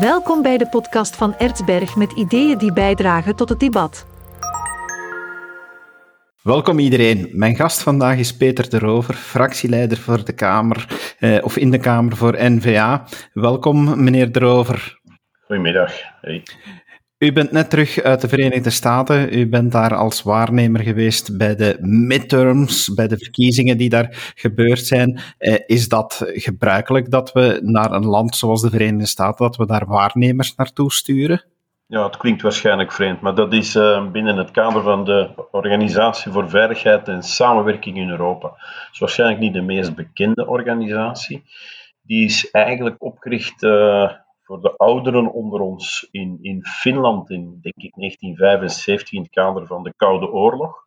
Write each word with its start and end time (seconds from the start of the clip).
Welkom 0.00 0.42
bij 0.42 0.58
de 0.58 0.68
podcast 0.68 1.16
van 1.16 1.36
Ertsberg 1.36 1.96
met 1.96 2.12
ideeën 2.12 2.58
die 2.58 2.72
bijdragen 2.72 3.36
tot 3.36 3.48
het 3.48 3.60
debat. 3.60 4.06
Welkom 6.42 6.78
iedereen. 6.78 7.28
Mijn 7.32 7.56
gast 7.56 7.82
vandaag 7.82 8.18
is 8.18 8.36
Peter 8.36 8.70
de 8.70 8.78
Rover, 8.78 9.14
fractieleider 9.14 9.98
voor 9.98 10.24
de 10.24 10.32
Kamer, 10.32 11.14
eh, 11.18 11.44
of 11.44 11.56
in 11.56 11.70
de 11.70 11.78
Kamer 11.78 12.16
voor 12.16 12.36
NVA. 12.38 13.04
Welkom, 13.32 14.04
meneer 14.04 14.32
de 14.32 14.38
Rover. 14.38 15.00
Goedemiddag. 15.46 15.92
Hey. 16.20 16.42
U 17.18 17.32
bent 17.32 17.52
net 17.52 17.70
terug 17.70 18.02
uit 18.02 18.20
de 18.20 18.28
Verenigde 18.28 18.70
Staten. 18.70 19.38
U 19.38 19.48
bent 19.48 19.72
daar 19.72 19.94
als 19.94 20.22
waarnemer 20.22 20.80
geweest 20.80 21.36
bij 21.38 21.56
de 21.56 21.76
midterms, 21.80 22.94
bij 22.94 23.08
de 23.08 23.18
verkiezingen 23.18 23.78
die 23.78 23.88
daar 23.88 24.32
gebeurd 24.34 24.86
zijn. 24.86 25.20
Eh, 25.38 25.54
is 25.66 25.88
dat 25.88 26.24
gebruikelijk 26.26 27.10
dat 27.10 27.32
we 27.32 27.60
naar 27.62 27.92
een 27.92 28.06
land 28.06 28.36
zoals 28.36 28.60
de 28.62 28.70
Verenigde 28.70 29.06
Staten, 29.06 29.46
dat 29.46 29.56
we 29.56 29.66
daar 29.66 29.86
waarnemers 29.86 30.54
naartoe 30.54 30.92
sturen? 30.92 31.44
Ja, 31.86 32.04
het 32.04 32.16
klinkt 32.16 32.42
waarschijnlijk 32.42 32.92
vreemd, 32.92 33.20
maar 33.20 33.34
dat 33.34 33.52
is 33.52 33.76
uh, 33.76 34.10
binnen 34.10 34.36
het 34.36 34.50
kader 34.50 34.82
van 34.82 35.04
de 35.04 35.30
Organisatie 35.50 36.32
voor 36.32 36.50
Veiligheid 36.50 37.08
en 37.08 37.22
Samenwerking 37.22 37.96
in 37.96 38.10
Europa. 38.10 38.48
Het 38.56 38.88
is 38.92 38.98
waarschijnlijk 38.98 39.40
niet 39.40 39.52
de 39.52 39.62
meest 39.62 39.94
bekende 39.94 40.46
organisatie. 40.46 41.44
Die 42.02 42.24
is 42.24 42.50
eigenlijk 42.50 42.96
opgericht 42.98 43.62
uh, 43.62 44.10
voor 44.46 44.60
de 44.60 44.76
ouderen 44.76 45.32
onder 45.32 45.60
ons 45.60 46.08
in, 46.10 46.38
in 46.40 46.64
Finland 46.64 47.30
in, 47.30 47.58
denk 47.60 47.76
ik, 47.76 47.94
1975 47.94 49.12
in 49.12 49.22
het 49.22 49.30
kader 49.30 49.66
van 49.66 49.82
de 49.82 49.94
Koude 49.96 50.30
Oorlog. 50.30 50.84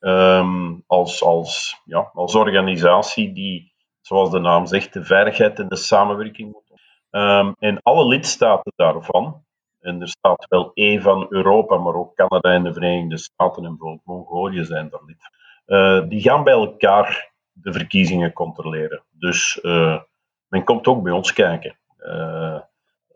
Um, 0.00 0.84
als, 0.86 1.22
als, 1.22 1.80
ja, 1.84 2.10
als 2.14 2.34
organisatie 2.34 3.32
die, 3.32 3.72
zoals 4.00 4.30
de 4.30 4.38
naam 4.38 4.66
zegt, 4.66 4.92
de 4.92 5.04
veiligheid 5.04 5.58
en 5.58 5.68
de 5.68 5.76
samenwerking 5.76 6.52
moet. 6.52 6.80
Um, 7.10 7.54
en 7.58 7.82
alle 7.82 8.06
lidstaten 8.06 8.72
daarvan, 8.76 9.44
en 9.80 10.00
er 10.00 10.08
staat 10.08 10.46
wel 10.48 10.70
E 10.74 11.00
van 11.00 11.26
Europa, 11.28 11.76
maar 11.76 11.94
ook 11.94 12.14
Canada 12.14 12.52
en 12.52 12.62
de 12.62 12.72
Verenigde 12.72 13.18
Staten 13.18 13.64
en 13.64 13.70
bijvoorbeeld 13.70 14.06
Mongolië 14.06 14.64
zijn 14.64 14.88
daar 14.88 15.04
lid. 15.06 15.30
Uh, 15.66 16.08
die 16.08 16.20
gaan 16.20 16.44
bij 16.44 16.52
elkaar 16.52 17.32
de 17.52 17.72
verkiezingen 17.72 18.32
controleren. 18.32 19.02
Dus 19.10 19.58
uh, 19.62 20.00
men 20.48 20.64
komt 20.64 20.86
ook 20.86 21.02
bij 21.02 21.12
ons 21.12 21.32
kijken. 21.32 21.78
Uh, 21.98 22.60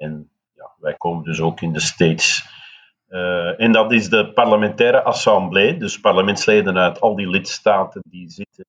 en 0.03 0.31
ja, 0.55 0.71
wij 0.79 0.95
komen 0.95 1.25
dus 1.25 1.41
ook 1.41 1.61
in 1.61 1.73
de 1.73 1.81
States. 1.81 2.51
Uh, 3.09 3.61
en 3.61 3.73
dat 3.73 3.93
is 3.93 4.09
de 4.09 4.33
parlementaire 4.33 5.03
assemblée, 5.03 5.77
dus 5.77 6.01
parlementsleden 6.01 6.79
uit 6.79 7.01
al 7.01 7.17
die 7.17 7.29
lidstaten 7.29 8.03
die 8.05 8.31
zitten, 8.31 8.67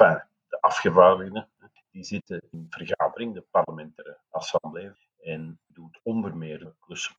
uh, 0.00 0.14
de 0.48 0.60
afgevaardigden, 0.60 1.48
die 1.92 2.04
zitten 2.04 2.42
in 2.50 2.66
vergadering, 2.70 3.34
de 3.34 3.44
parlementaire 3.50 4.16
assemblée, 4.30 4.92
en 5.22 5.58
doet 5.66 6.00
onder 6.02 6.36
meer 6.36 6.72
klussen. 6.80 7.14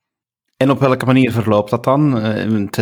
En 0.58 0.70
op 0.70 0.80
welke 0.80 1.06
manier 1.06 1.32
verloopt 1.32 1.70
dat 1.70 1.84
dan? 1.84 2.18
Uh, 2.18 2.52
want, 2.52 2.76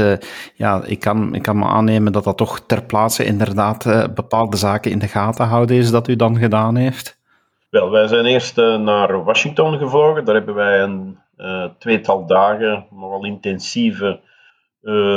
ja, 0.53 0.83
ik, 0.83 0.99
kan, 0.99 1.35
ik 1.35 1.41
kan 1.41 1.57
me 1.57 1.65
aannemen 1.65 2.11
dat 2.11 2.23
dat 2.23 2.37
toch 2.37 2.59
ter 2.59 2.83
plaatse 2.83 3.25
inderdaad 3.25 3.83
bepaalde 4.13 4.57
zaken 4.57 4.91
in 4.91 4.99
de 4.99 5.07
gaten 5.07 5.45
houden 5.45 5.77
is 5.77 5.91
dat 5.91 6.07
u 6.07 6.15
dan 6.15 6.37
gedaan 6.37 6.75
heeft. 6.75 7.21
Wel, 7.73 7.89
wij 7.89 8.07
zijn 8.07 8.25
eerst 8.25 8.55
naar 8.55 9.23
Washington 9.23 9.77
gevlogen. 9.77 10.25
Daar 10.25 10.35
hebben 10.35 10.55
wij 10.55 10.81
een 10.81 11.17
tweetal 11.77 12.25
dagen 12.25 12.85
nogal 12.89 13.25
intensieve 13.25 14.19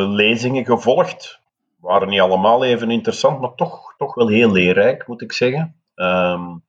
lezingen 0.08 0.64
gevolgd. 0.64 1.40
Waren 1.80 2.08
niet 2.08 2.20
allemaal 2.20 2.64
even 2.64 2.90
interessant, 2.90 3.40
maar 3.40 3.54
toch, 3.54 3.94
toch 3.98 4.14
wel 4.14 4.28
heel 4.28 4.52
leerrijk, 4.52 5.06
moet 5.06 5.22
ik 5.22 5.32
zeggen. 5.32 5.74
Um, 5.94 6.62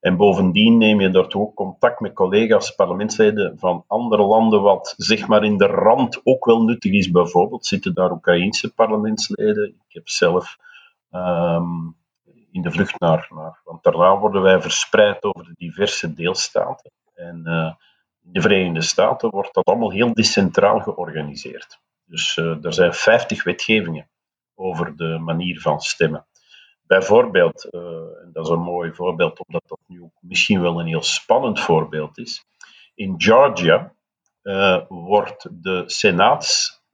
en 0.00 0.16
bovendien 0.16 0.78
neem 0.78 1.00
je 1.00 1.10
daar 1.10 1.28
toch 1.28 1.42
ook 1.42 1.54
contact 1.54 2.00
met 2.00 2.12
collega's, 2.12 2.74
parlementsleden 2.74 3.58
van 3.58 3.84
andere 3.86 4.22
landen, 4.22 4.62
wat 4.62 4.94
zeg 4.96 5.26
maar 5.26 5.44
in 5.44 5.56
de 5.56 5.66
rand 5.66 6.20
ook 6.24 6.44
wel 6.44 6.62
nuttig 6.62 6.92
is. 6.92 7.10
Bijvoorbeeld 7.10 7.66
zitten 7.66 7.94
daar 7.94 8.10
Oekraïnse 8.10 8.74
parlementsleden. 8.74 9.66
Ik 9.66 9.94
heb 9.94 10.08
zelf 10.08 10.56
um, 11.12 11.98
in 12.52 12.62
de 12.62 12.70
vlucht 12.70 13.00
naar, 13.00 13.26
naar, 13.30 13.60
want 13.64 13.82
daarna 13.82 14.18
worden 14.18 14.42
wij 14.42 14.60
verspreid 14.60 15.24
over 15.24 15.44
de 15.44 15.54
diverse 15.56 16.14
deelstaten. 16.14 16.90
En 17.14 17.42
uh, 17.44 17.72
in 18.22 18.32
de 18.32 18.40
Verenigde 18.40 18.80
Staten 18.80 19.30
wordt 19.30 19.54
dat 19.54 19.64
allemaal 19.64 19.90
heel 19.90 20.14
decentraal 20.14 20.80
georganiseerd. 20.80 21.80
Dus 22.04 22.36
uh, 22.36 22.64
er 22.64 22.72
zijn 22.72 22.94
50 22.94 23.44
wetgevingen 23.44 24.10
over 24.54 24.96
de 24.96 25.18
manier 25.18 25.60
van 25.60 25.80
stemmen. 25.80 26.26
Bijvoorbeeld, 26.82 27.68
uh, 27.70 27.80
en 28.22 28.30
dat 28.32 28.44
is 28.44 28.50
een 28.50 28.62
mooi 28.62 28.92
voorbeeld, 28.92 29.46
omdat 29.46 29.62
dat 29.66 29.80
nu 29.86 30.10
misschien 30.20 30.60
wel 30.60 30.80
een 30.80 30.86
heel 30.86 31.02
spannend 31.02 31.60
voorbeeld 31.60 32.18
is. 32.18 32.44
In 32.94 33.14
Georgia 33.18 33.92
wordt 34.88 35.48
de 35.50 35.82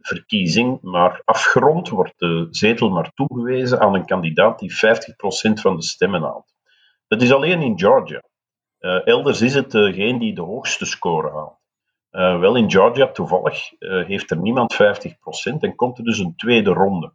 senaatsverkiezing 0.06 0.82
maar 0.82 1.22
afgerond, 1.24 1.88
wordt 1.88 2.18
de 2.18 2.46
zetel 2.50 2.90
maar 2.90 3.12
toegewezen 3.14 3.80
aan 3.80 3.94
een 3.94 4.06
kandidaat 4.06 4.58
die 4.58 4.72
50% 4.72 4.74
van 5.60 5.76
de 5.76 5.82
stemmen 5.82 6.22
haalt. 6.22 6.54
Dat 7.08 7.22
is 7.22 7.32
alleen 7.32 7.62
in 7.62 7.78
Georgia. 7.78 8.22
Uh, 8.80 9.06
elders 9.06 9.40
is 9.40 9.54
het 9.54 9.70
degene 9.70 10.18
die 10.18 10.34
de 10.34 10.42
hoogste 10.42 10.84
score 10.84 11.30
haalt. 11.30 11.58
wel 12.40 12.56
in 12.56 12.70
Georgia 12.70 13.10
toevallig 13.12 13.70
heeft 13.78 14.30
er 14.30 14.38
niemand 14.38 14.74
50% 14.74 14.78
en 15.60 15.74
komt 15.74 15.98
er 15.98 16.04
dus 16.04 16.18
een 16.18 16.36
tweede 16.36 16.70
ronde. 16.70 17.12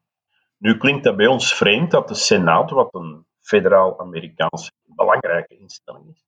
Nu 0.58 0.78
klinkt 0.78 1.03
dat 1.03 1.16
bij 1.16 1.28
ons 1.28 1.53
vreemd 1.53 1.91
dat 1.91 2.08
de 2.08 2.13
Senaat, 2.13 2.72
wat 2.72 2.94
een 2.94 3.25
federaal-Amerikaanse 3.41 4.72
belangrijke 4.84 5.58
instelling 5.58 6.09
is, 6.09 6.23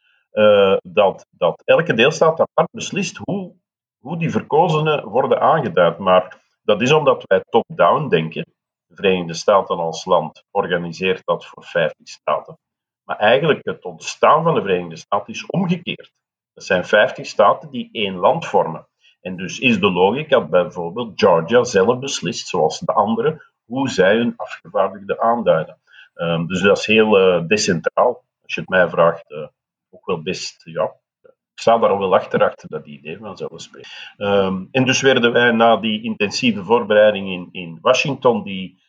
dat, 0.84 1.26
dat 1.30 1.62
elke 1.66 1.94
deelstaat 1.94 2.40
apart 2.40 2.72
beslist 2.72 3.18
hoe, 3.18 3.56
hoe 4.00 4.18
die 4.18 4.32
verkozenen 4.32 5.06
worden 5.06 5.42
aangeduid. 5.42 5.98
Maar 5.98 6.43
dat 6.64 6.82
is 6.82 6.92
omdat 6.92 7.24
wij 7.28 7.44
top-down 7.50 8.08
denken. 8.08 8.46
De 8.86 8.96
Verenigde 8.96 9.34
Staten 9.34 9.78
als 9.78 10.06
land 10.06 10.44
organiseert 10.52 11.22
dat 11.26 11.46
voor 11.46 11.64
50 11.64 12.08
staten. 12.08 12.58
Maar 13.04 13.18
eigenlijk 13.18 13.60
het 13.64 13.86
ontstaan 13.86 14.44
van 14.44 14.56
de 14.56 14.62
Verenigde 14.62 14.96
Staten 14.96 15.34
is 15.34 15.46
omgekeerd. 15.46 16.12
Dat 16.54 16.64
zijn 16.64 16.86
50 16.86 17.26
staten 17.26 17.70
die 17.70 17.90
één 17.92 18.16
land 18.16 18.46
vormen. 18.46 18.88
En 19.22 19.36
dus 19.36 19.60
is 19.60 19.80
de 19.80 19.92
logica 19.92 20.40
dat 20.40 20.50
bijvoorbeeld 20.50 21.20
Georgia 21.20 21.64
zelf 21.64 22.00
beslist, 22.00 22.48
zoals 22.48 22.80
de 22.80 22.94
andere, 22.94 23.52
hoe 23.66 23.90
zij 23.90 24.16
hun 24.16 24.34
afgevaardigden 24.36 25.20
aanduiden. 25.20 25.82
Um, 26.16 26.48
dus 26.48 26.62
dat 26.62 26.78
is 26.78 26.86
heel 26.86 27.20
uh, 27.20 27.48
decentraal. 27.48 28.24
Als 28.42 28.54
je 28.54 28.60
het 28.60 28.70
mij 28.70 28.90
vraagt, 28.90 29.32
uh, 29.32 29.48
ook 29.90 30.06
wel 30.06 30.22
best, 30.22 30.62
ja. 30.64 30.94
Sta 31.64 31.78
daar 31.78 31.90
al 31.90 32.00
wel 32.00 32.14
achter, 32.14 32.44
achter 32.44 32.70
dat 32.70 32.86
idee 32.86 33.18
vanzelfsprekend. 33.18 33.94
Um, 34.18 34.68
en 34.72 34.86
dus 34.86 35.02
werden 35.02 35.32
wij 35.32 35.52
na 35.52 35.78
die 35.78 36.04
intensieve 36.04 36.64
voorbereiding 36.64 37.30
in, 37.30 37.50
in 37.52 37.78
Washington, 37.82 38.44
die 38.44 38.82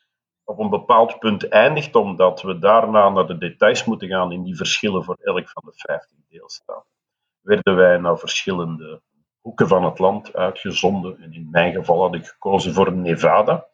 op 0.44 0.58
een 0.58 0.70
bepaald 0.70 1.18
punt 1.18 1.48
eindigt, 1.48 1.94
omdat 1.94 2.42
we 2.42 2.58
daarna 2.58 3.08
naar 3.08 3.26
de 3.26 3.38
details 3.38 3.84
moeten 3.84 4.08
gaan 4.08 4.32
in 4.32 4.42
die 4.42 4.56
verschillen 4.56 5.04
voor 5.04 5.16
elk 5.20 5.48
van 5.48 5.62
de 5.66 5.72
15 5.74 6.24
deelstaten, 6.28 6.90
werden 7.40 7.76
wij 7.76 7.98
naar 7.98 8.18
verschillende 8.18 9.02
hoeken 9.40 9.68
van 9.68 9.84
het 9.84 9.98
land 9.98 10.36
uitgezonden. 10.36 11.18
En 11.20 11.32
in 11.32 11.48
mijn 11.50 11.72
geval 11.72 12.00
had 12.00 12.14
ik 12.14 12.26
gekozen 12.26 12.74
voor 12.74 12.92
Nevada. 12.92 13.66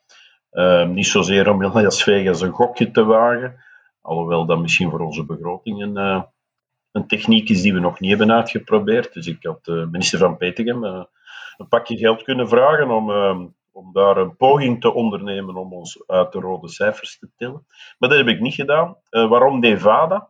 Uh, 0.52 0.86
niet 0.86 1.06
zozeer 1.06 1.50
om 1.50 1.62
in 1.62 1.72
Las 1.72 2.02
Vegas 2.02 2.40
een 2.40 2.52
gokje 2.52 2.90
te 2.90 3.04
wagen, 3.04 3.64
alhoewel 4.00 4.46
dat 4.46 4.58
misschien 4.58 4.90
voor 4.90 5.00
onze 5.00 5.24
begroting 5.24 5.82
een, 5.82 5.96
uh, 5.96 6.22
een 6.92 7.06
techniek 7.06 7.48
is 7.48 7.62
die 7.62 7.74
we 7.74 7.80
nog 7.80 8.00
niet 8.00 8.10
hebben 8.10 8.32
uitgeprobeerd. 8.32 9.12
Dus 9.12 9.26
ik 9.26 9.42
had 9.42 9.64
de 9.64 9.88
minister 9.90 10.18
van 10.18 10.36
Petegem 10.36 10.84
uh, 10.84 11.04
een 11.56 11.68
pakje 11.68 11.96
geld 11.96 12.22
kunnen 12.22 12.48
vragen 12.48 12.90
om, 12.90 13.10
om 13.72 13.92
daar 13.92 14.16
een 14.16 14.36
poging 14.36 14.80
te 14.80 14.92
ondernemen 14.92 15.56
om 15.56 15.72
ons 15.72 16.02
uit 16.06 16.32
de 16.32 16.40
rode 16.40 16.68
cijfers 16.68 17.18
te 17.18 17.28
tillen. 17.36 17.66
Maar 17.98 18.08
dat 18.08 18.18
heb 18.18 18.28
ik 18.28 18.40
niet 18.40 18.54
gedaan. 18.54 18.96
waarom 19.10 19.60
Nevada? 19.60 20.28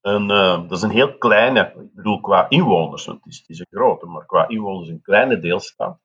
Een, 0.00 0.26
dat 0.68 0.70
is 0.70 0.82
een 0.82 0.90
heel 0.90 1.18
kleine, 1.18 1.60
ik 1.60 1.94
bedoel 1.94 2.20
qua 2.20 2.46
inwoners, 2.48 3.04
want 3.04 3.24
het 3.24 3.44
is, 3.46 3.58
een 3.58 3.66
grote, 3.70 4.06
maar 4.06 4.26
qua 4.26 4.48
inwoners 4.48 4.88
een 4.88 5.02
kleine 5.02 5.38
deelstaat 5.38 5.98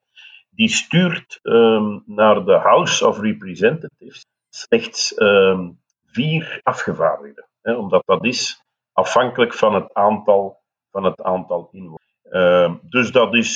die 0.58 0.68
stuurt 0.68 1.38
um, 1.42 2.02
naar 2.06 2.44
de 2.44 2.56
House 2.56 3.06
of 3.06 3.20
Representatives 3.20 4.26
slechts 4.50 5.20
um, 5.20 5.80
vier 6.06 6.60
afgevaardigden. 6.62 7.48
Hè, 7.62 7.74
omdat 7.74 8.02
dat 8.06 8.24
is 8.24 8.64
afhankelijk 8.98 9.54
van 9.54 9.74
het 9.74 9.94
aantal, 9.94 10.60
van 10.90 11.04
het 11.04 11.22
aantal 11.22 11.68
inwoners. 11.72 12.16
Um, 12.30 12.80
dus 12.82 13.12
dat 13.12 13.34
is 13.34 13.52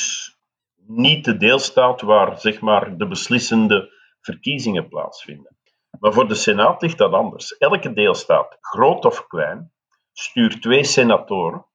niet 0.87 1.25
de 1.25 1.37
deelstaat 1.37 2.01
waar 2.01 2.41
zeg 2.41 2.61
maar, 2.61 2.97
de 2.97 3.07
beslissende 3.07 3.93
verkiezingen 4.21 4.89
plaatsvinden. 4.89 5.57
Maar 6.01 6.13
voor 6.13 6.29
de 6.29 6.35
Senaat 6.35 6.83
ligt 6.83 6.99
dat 6.99 7.13
anders. 7.13 7.57
Elke 7.57 7.93
deelstaat, 7.93 8.57
groot 8.61 9.05
of 9.05 9.27
klein, 9.27 9.73
stuurt 10.13 10.63
twee 10.63 10.85
senatoren. 10.85 11.67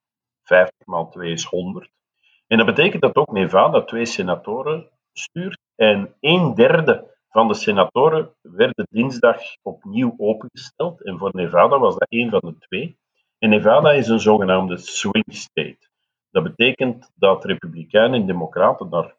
50 0.43 0.85
maal 0.85 1.09
2 1.09 1.31
is 1.31 1.43
100. 1.43 1.89
En 2.47 2.57
dat 2.57 2.65
betekent 2.65 3.01
dat 3.01 3.15
ook 3.15 3.31
Nevada 3.31 3.83
twee 3.83 4.05
senatoren 4.05 4.89
stuurt. 5.13 5.59
En 5.75 6.15
een 6.19 6.55
derde 6.55 7.15
van 7.29 7.47
de 7.47 7.53
senatoren 7.53 8.33
werden 8.41 8.87
dinsdag 8.89 9.41
opnieuw 9.61 10.13
opengesteld. 10.17 11.03
En 11.05 11.17
voor 11.17 11.29
Nevada 11.33 11.79
was 11.79 11.95
dat 11.97 12.07
een 12.09 12.29
van 12.29 12.41
de 12.43 12.57
twee. 12.57 12.97
En 13.39 13.49
Nevada 13.49 13.91
is 13.91 14.07
een 14.07 14.19
zogenaamde 14.19 14.77
swing 14.77 15.25
state. 15.27 15.89
Dat 16.31 16.43
betekent 16.43 17.11
dat 17.15 17.45
Republikeinen 17.45 18.19
en 18.19 18.27
Democraten 18.27 18.89
daar 18.89 19.15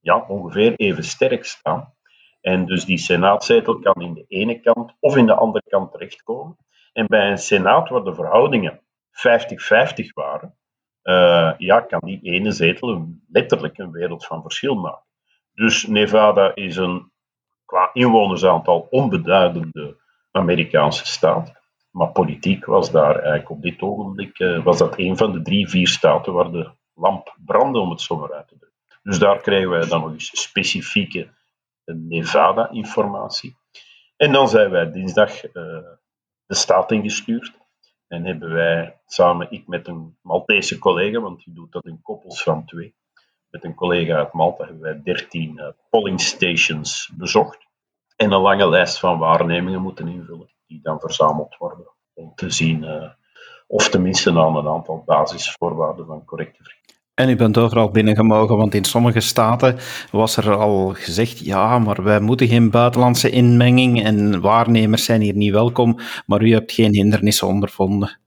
ja, 0.00 0.24
ongeveer 0.28 0.74
even 0.76 1.04
sterk 1.04 1.44
staan. 1.44 1.94
En 2.40 2.66
dus 2.66 2.84
die 2.84 2.98
senaatzetel 2.98 3.78
kan 3.78 4.02
in 4.02 4.14
de 4.14 4.24
ene 4.28 4.60
kant 4.60 4.94
of 5.00 5.16
in 5.16 5.26
de 5.26 5.34
andere 5.34 5.64
kant 5.68 5.92
terechtkomen. 5.92 6.56
En 6.92 7.06
bij 7.06 7.30
een 7.30 7.38
senaat 7.38 7.88
waar 7.88 8.04
de 8.04 8.14
verhoudingen 8.14 8.80
50-50 9.10 10.12
waren, 10.14 10.58
uh, 11.02 11.52
ja, 11.58 11.80
kan 11.80 12.00
die 12.04 12.20
ene 12.22 12.52
zetel 12.52 13.08
letterlijk 13.28 13.78
een 13.78 13.90
wereld 13.90 14.26
van 14.26 14.42
verschil 14.42 14.74
maken. 14.74 15.06
Dus 15.54 15.86
Nevada 15.86 16.54
is 16.54 16.76
een 16.76 17.12
qua 17.64 17.90
inwonersaantal 17.92 18.86
onbeduidende 18.90 19.96
Amerikaanse 20.30 21.06
staat. 21.06 21.57
Maar 21.98 22.12
politiek 22.12 22.64
was 22.64 22.90
daar 22.90 23.14
eigenlijk 23.14 23.50
op 23.50 23.62
dit 23.62 23.82
ogenblik 23.82 24.38
uh, 24.38 24.64
was 24.64 24.78
dat 24.78 24.98
een 24.98 25.16
van 25.16 25.32
de 25.32 25.42
drie, 25.42 25.68
vier 25.68 25.88
staten 25.88 26.32
waar 26.32 26.50
de 26.50 26.70
lamp 26.94 27.36
brandde, 27.44 27.78
om 27.78 27.90
het 27.90 28.00
zo 28.00 28.16
maar 28.16 28.32
uit 28.32 28.48
te 28.48 28.56
drukken. 28.58 28.78
Dus 29.02 29.18
daar 29.18 29.40
krijgen 29.40 29.70
wij 29.70 29.86
dan 29.86 30.00
nog 30.00 30.12
eens 30.12 30.40
specifieke 30.42 31.28
Nevada-informatie. 31.84 33.56
En 34.16 34.32
dan 34.32 34.48
zijn 34.48 34.70
wij 34.70 34.90
dinsdag 34.92 35.44
uh, 35.44 35.52
de 36.46 36.54
staat 36.54 36.92
ingestuurd. 36.92 37.52
En 38.08 38.24
hebben 38.24 38.52
wij 38.52 39.00
samen, 39.06 39.50
ik 39.50 39.66
met 39.66 39.88
een 39.88 40.18
Maltese 40.22 40.78
collega, 40.78 41.20
want 41.20 41.44
die 41.44 41.54
doet 41.54 41.72
dat 41.72 41.86
in 41.86 42.02
koppels 42.02 42.42
van 42.42 42.64
twee, 42.64 42.94
met 43.50 43.64
een 43.64 43.74
collega 43.74 44.16
uit 44.16 44.32
Malta 44.32 44.64
hebben 44.64 44.82
wij 44.82 45.00
13 45.02 45.56
uh, 45.56 45.68
polling 45.90 46.20
stations 46.20 47.10
bezocht. 47.16 47.66
En 48.16 48.32
een 48.32 48.40
lange 48.40 48.68
lijst 48.68 48.98
van 48.98 49.18
waarnemingen 49.18 49.82
moeten 49.82 50.08
invullen, 50.08 50.50
die 50.68 50.80
dan 50.82 51.00
verzameld 51.00 51.56
worden 51.56 51.86
om 52.14 52.32
te 52.34 52.50
zien 52.50 52.82
uh, 52.82 53.10
of 53.66 53.88
tenminste 53.88 54.30
aan 54.30 54.56
een 54.56 54.68
aantal 54.68 55.02
basisvoorwaarden 55.06 56.06
van 56.06 56.24
correcte 56.24 56.62
verkeer. 56.62 56.96
En 57.14 57.28
u 57.28 57.36
bent 57.36 57.58
overal 57.58 57.90
binnengemogen, 57.90 58.56
want 58.56 58.74
in 58.74 58.84
sommige 58.84 59.20
staten 59.20 59.78
was 60.10 60.36
er 60.36 60.56
al 60.56 60.88
gezegd: 60.94 61.38
ja, 61.38 61.78
maar 61.78 62.02
wij 62.02 62.20
moeten 62.20 62.48
geen 62.48 62.70
buitenlandse 62.70 63.30
inmenging 63.30 64.04
en 64.04 64.40
waarnemers 64.40 65.04
zijn 65.04 65.20
hier 65.20 65.34
niet 65.34 65.52
welkom, 65.52 65.98
maar 66.26 66.42
u 66.42 66.52
hebt 66.52 66.72
geen 66.72 66.94
hindernissen 66.94 67.46
ondervonden. 67.46 68.18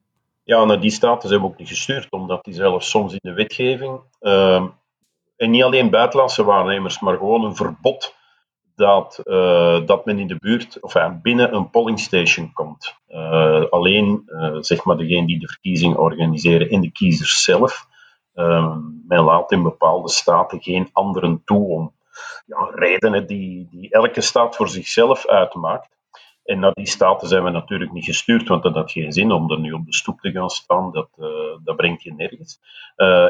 Ja, 0.43 0.63
naar 0.63 0.81
die 0.81 0.91
staten 0.91 1.29
zijn 1.29 1.41
we 1.41 1.47
ook 1.47 1.57
niet 1.57 1.67
gestuurd, 1.67 2.11
omdat 2.11 2.43
die 2.43 2.53
zelfs 2.53 2.89
soms 2.89 3.11
in 3.11 3.19
de 3.21 3.33
wetgeving, 3.33 3.99
uh, 4.21 4.65
en 5.37 5.49
niet 5.49 5.63
alleen 5.63 5.89
buitenlandse 5.89 6.43
waarnemers, 6.43 6.99
maar 6.99 7.17
gewoon 7.17 7.43
een 7.43 7.55
verbod 7.55 8.15
dat, 8.81 9.21
uh, 9.23 9.85
dat 9.85 10.05
men 10.05 10.19
in 10.19 10.27
de 10.27 10.35
buurt, 10.35 10.79
of 10.79 10.95
uh, 10.95 11.09
binnen 11.21 11.55
een 11.55 11.69
polling 11.69 11.99
station 11.99 12.53
komt. 12.53 12.95
Uh, 13.09 13.63
alleen, 13.69 14.23
zeg 14.59 14.83
maar, 14.83 14.97
degene 14.97 15.27
die 15.27 15.39
de 15.39 15.47
verkiezing 15.47 15.95
organiseren 15.95 16.69
en 16.69 16.81
de 16.81 16.91
kiezers 16.91 17.43
zelf. 17.43 17.87
Um, 18.33 19.03
men 19.07 19.23
laat 19.23 19.51
in 19.51 19.63
bepaalde 19.63 20.09
staten 20.09 20.61
geen 20.61 20.89
anderen 20.93 21.41
toe 21.45 21.67
om 21.67 21.93
ja, 22.45 22.69
redenen 22.73 23.27
die, 23.27 23.67
die 23.71 23.89
elke 23.89 24.21
staat 24.21 24.55
voor 24.55 24.69
zichzelf 24.69 25.27
uitmaakt. 25.27 25.89
En 26.43 26.59
naar 26.59 26.73
die 26.73 26.87
staten 26.87 27.27
zijn 27.27 27.43
we 27.43 27.49
natuurlijk 27.49 27.91
niet 27.91 28.05
gestuurd, 28.05 28.47
want 28.47 28.63
dat 28.63 28.75
had 28.75 28.91
geen 28.91 29.11
zin 29.11 29.31
om 29.31 29.51
er 29.51 29.59
nu 29.59 29.71
op 29.71 29.85
de 29.85 29.93
stoep 29.93 30.19
te 30.19 30.31
gaan 30.31 30.49
staan. 30.49 30.91
Dat, 30.91 31.09
dat 31.63 31.75
brengt 31.75 32.03
je 32.03 32.13
nergens. 32.13 32.59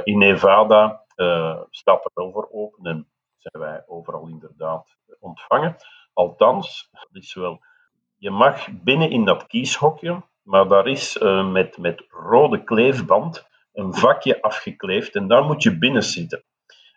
In 0.03 0.17
Nevada 0.17 1.01
staat 1.69 2.05
er 2.05 2.11
wel 2.13 2.31
voor 2.31 2.49
open 2.51 2.85
en 2.85 3.07
zijn 3.41 3.63
wij 3.63 3.83
overal 3.85 4.27
inderdaad 4.27 4.95
ontvangen. 5.19 5.75
Althans, 6.13 6.89
is 7.11 7.33
wel, 7.33 7.59
je 8.17 8.31
mag 8.31 8.67
binnen 8.71 9.09
in 9.09 9.25
dat 9.25 9.47
kieshokje, 9.47 10.23
maar 10.41 10.67
daar 10.67 10.87
is 10.87 11.17
met, 11.51 11.77
met 11.77 12.03
rode 12.09 12.63
kleefband 12.63 13.49
een 13.73 13.93
vakje 13.93 14.41
afgekleefd 14.41 15.15
en 15.15 15.27
daar 15.27 15.43
moet 15.43 15.63
je 15.63 15.77
binnen 15.77 16.03
zitten. 16.03 16.43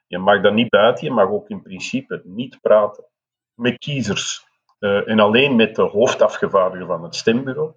Je 0.07 0.19
mag 0.19 0.43
daar 0.43 0.53
niet 0.53 0.69
buiten, 0.69 1.07
je 1.07 1.13
mag 1.13 1.29
ook 1.29 1.49
in 1.49 1.63
principe 1.63 2.23
niet 2.25 2.61
praten 2.61 3.05
met 3.55 3.79
kiezers 3.79 4.47
uh, 4.79 5.09
en 5.09 5.21
alleen 5.21 5.57
met 5.57 5.75
de 5.75 5.83
hoofdafgevaardigde 5.83 6.87
van 6.87 7.03
het 7.03 7.15
stembureau, 7.15 7.73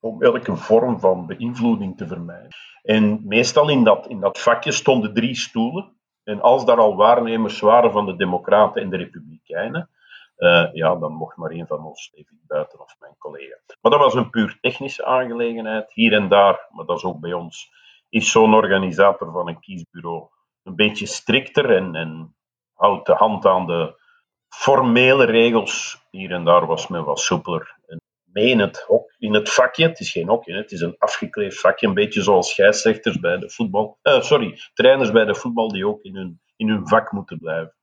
om 0.00 0.22
elke 0.22 0.56
vorm 0.56 1.00
van 1.00 1.26
beïnvloeding 1.26 1.96
te 1.96 2.06
vermijden. 2.06 2.50
En 2.82 3.26
meestal 3.26 3.68
in 3.68 3.84
dat, 3.84 4.06
in 4.06 4.20
dat 4.20 4.38
vakje 4.38 4.72
stonden 4.72 5.14
drie 5.14 5.34
stoelen. 5.34 5.96
En 6.28 6.40
als 6.40 6.64
daar 6.64 6.78
al 6.78 6.96
waarnemers 6.96 7.60
waren 7.60 7.92
van 7.92 8.06
de 8.06 8.16
Democraten 8.16 8.82
en 8.82 8.90
de 8.90 8.96
Republikeinen, 8.96 9.90
uh, 10.38 10.68
ja, 10.72 10.94
dan 10.94 11.12
mocht 11.12 11.36
maar 11.36 11.50
één 11.50 11.66
van 11.66 11.84
ons 11.84 12.10
even 12.14 12.40
buiten 12.46 12.80
of 12.80 12.96
mijn 13.00 13.14
collega. 13.18 13.56
Maar 13.80 13.92
dat 13.92 14.00
was 14.00 14.14
een 14.14 14.30
puur 14.30 14.58
technische 14.60 15.04
aangelegenheid, 15.04 15.92
hier 15.92 16.12
en 16.12 16.28
daar, 16.28 16.68
maar 16.70 16.84
dat 16.84 16.96
is 16.96 17.04
ook 17.04 17.20
bij 17.20 17.32
ons 17.32 17.70
is 18.08 18.30
zo'n 18.30 18.54
organisator 18.54 19.32
van 19.32 19.48
een 19.48 19.60
kiesbureau 19.60 20.28
een 20.62 20.76
beetje 20.76 21.06
strikter 21.06 21.76
en, 21.76 21.94
en 21.94 22.36
houdt 22.74 23.06
de 23.06 23.14
hand 23.14 23.46
aan 23.46 23.66
de 23.66 24.00
formele 24.48 25.24
regels. 25.24 26.06
Hier 26.10 26.32
en 26.32 26.44
daar 26.44 26.66
was 26.66 26.88
men 26.88 27.04
wat 27.04 27.20
soepeler. 27.20 27.76
En 27.86 28.00
mee 28.32 28.48
in 28.48 28.58
het, 28.58 28.78
hok, 28.86 29.14
in 29.18 29.34
het 29.34 29.50
vakje, 29.50 29.88
het 29.88 30.00
is 30.00 30.10
geen 30.10 30.28
hokje, 30.28 30.54
het 30.54 30.72
is 30.72 30.80
een 30.80 30.96
afgekleefd 30.98 31.60
vakje, 31.60 31.86
een 31.86 31.94
beetje 31.94 32.22
zoals 32.22 32.50
scheidsrechters 32.50 33.20
bij 33.20 33.38
de 33.38 33.50
voetbal. 33.50 33.98
Uh, 34.02 34.20
sorry, 34.20 34.58
trainers 34.74 35.10
bij 35.10 35.24
de 35.24 35.34
voetbal 35.34 35.68
die 35.68 35.86
ook 35.86 36.02
in 36.02 36.16
hun, 36.16 36.40
in 36.56 36.68
hun 36.68 36.88
vak 36.88 37.12
moeten 37.12 37.38
blijven. 37.38 37.74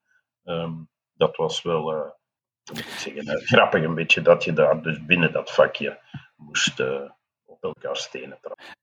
Um, 0.44 0.90
dat 1.14 1.36
was 1.36 1.62
wel 1.62 2.14
zeggen, 2.74 3.26
uh, 3.26 3.46
grappig 3.46 3.84
een 3.84 3.96
beetje 3.96 4.22
dat 4.22 4.44
je 4.44 4.54
daar 4.54 4.82
dus 4.82 5.06
binnen 5.06 5.32
dat 5.32 5.52
vakje 5.52 6.00
moest, 6.36 6.80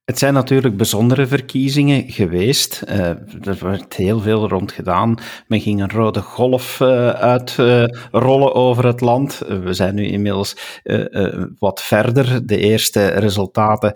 Het 0.04 0.18
zijn 0.18 0.34
natuurlijk 0.34 0.76
bijzondere 0.76 1.26
verkiezingen 1.26 2.10
geweest. 2.10 2.82
Uh, 2.88 2.98
er 3.46 3.58
werd 3.60 3.94
heel 3.94 4.20
veel 4.20 4.48
rond 4.48 4.72
gedaan. 4.72 5.18
Men 5.46 5.60
ging 5.60 5.80
een 5.80 5.90
rode 5.90 6.20
golf 6.20 6.80
uh, 6.80 7.08
uitrollen 7.08 8.48
uh, 8.48 8.56
over 8.56 8.86
het 8.86 9.00
land. 9.00 9.38
we 9.38 9.72
zijn 9.72 9.94
nu 9.94 10.06
inmiddels 10.06 10.80
wat 11.58 11.82
verder. 11.82 12.46
De 12.46 12.58
eerste 12.58 13.06
resultaten 13.06 13.94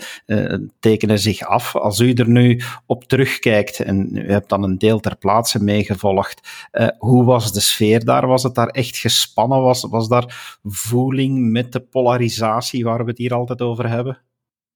tekenen 0.80 1.18
zich 1.18 1.42
af. 1.42 1.76
Als 1.76 2.00
u 2.00 2.12
er 2.12 2.28
nu 2.28 2.60
op 2.86 3.04
terugkijkt 3.04 3.80
en 3.80 4.16
u 4.16 4.30
hebt 4.30 4.48
dan 4.48 4.62
een 4.62 4.78
deel 4.78 5.00
ter 5.00 5.16
plaatse 5.16 5.62
meegevolgd, 5.62 6.40
hoe 6.98 7.24
was 7.24 7.52
de 7.52 7.60
sfeer 7.60 8.04
daar? 8.04 8.26
Was 8.26 8.42
het 8.42 8.54
daar 8.54 8.68
echt 8.68 8.96
gespannen? 8.96 9.62
Was, 9.62 9.82
was 9.82 10.08
daar 10.08 10.58
voeling 10.62 11.50
met 11.50 11.72
de 11.72 11.80
polarisatie 11.80 12.84
waar 12.84 13.04
we 13.04 13.10
het 13.10 13.18
hier 13.18 13.34
altijd 13.34 13.62
over 13.62 13.88
hebben? 13.88 14.20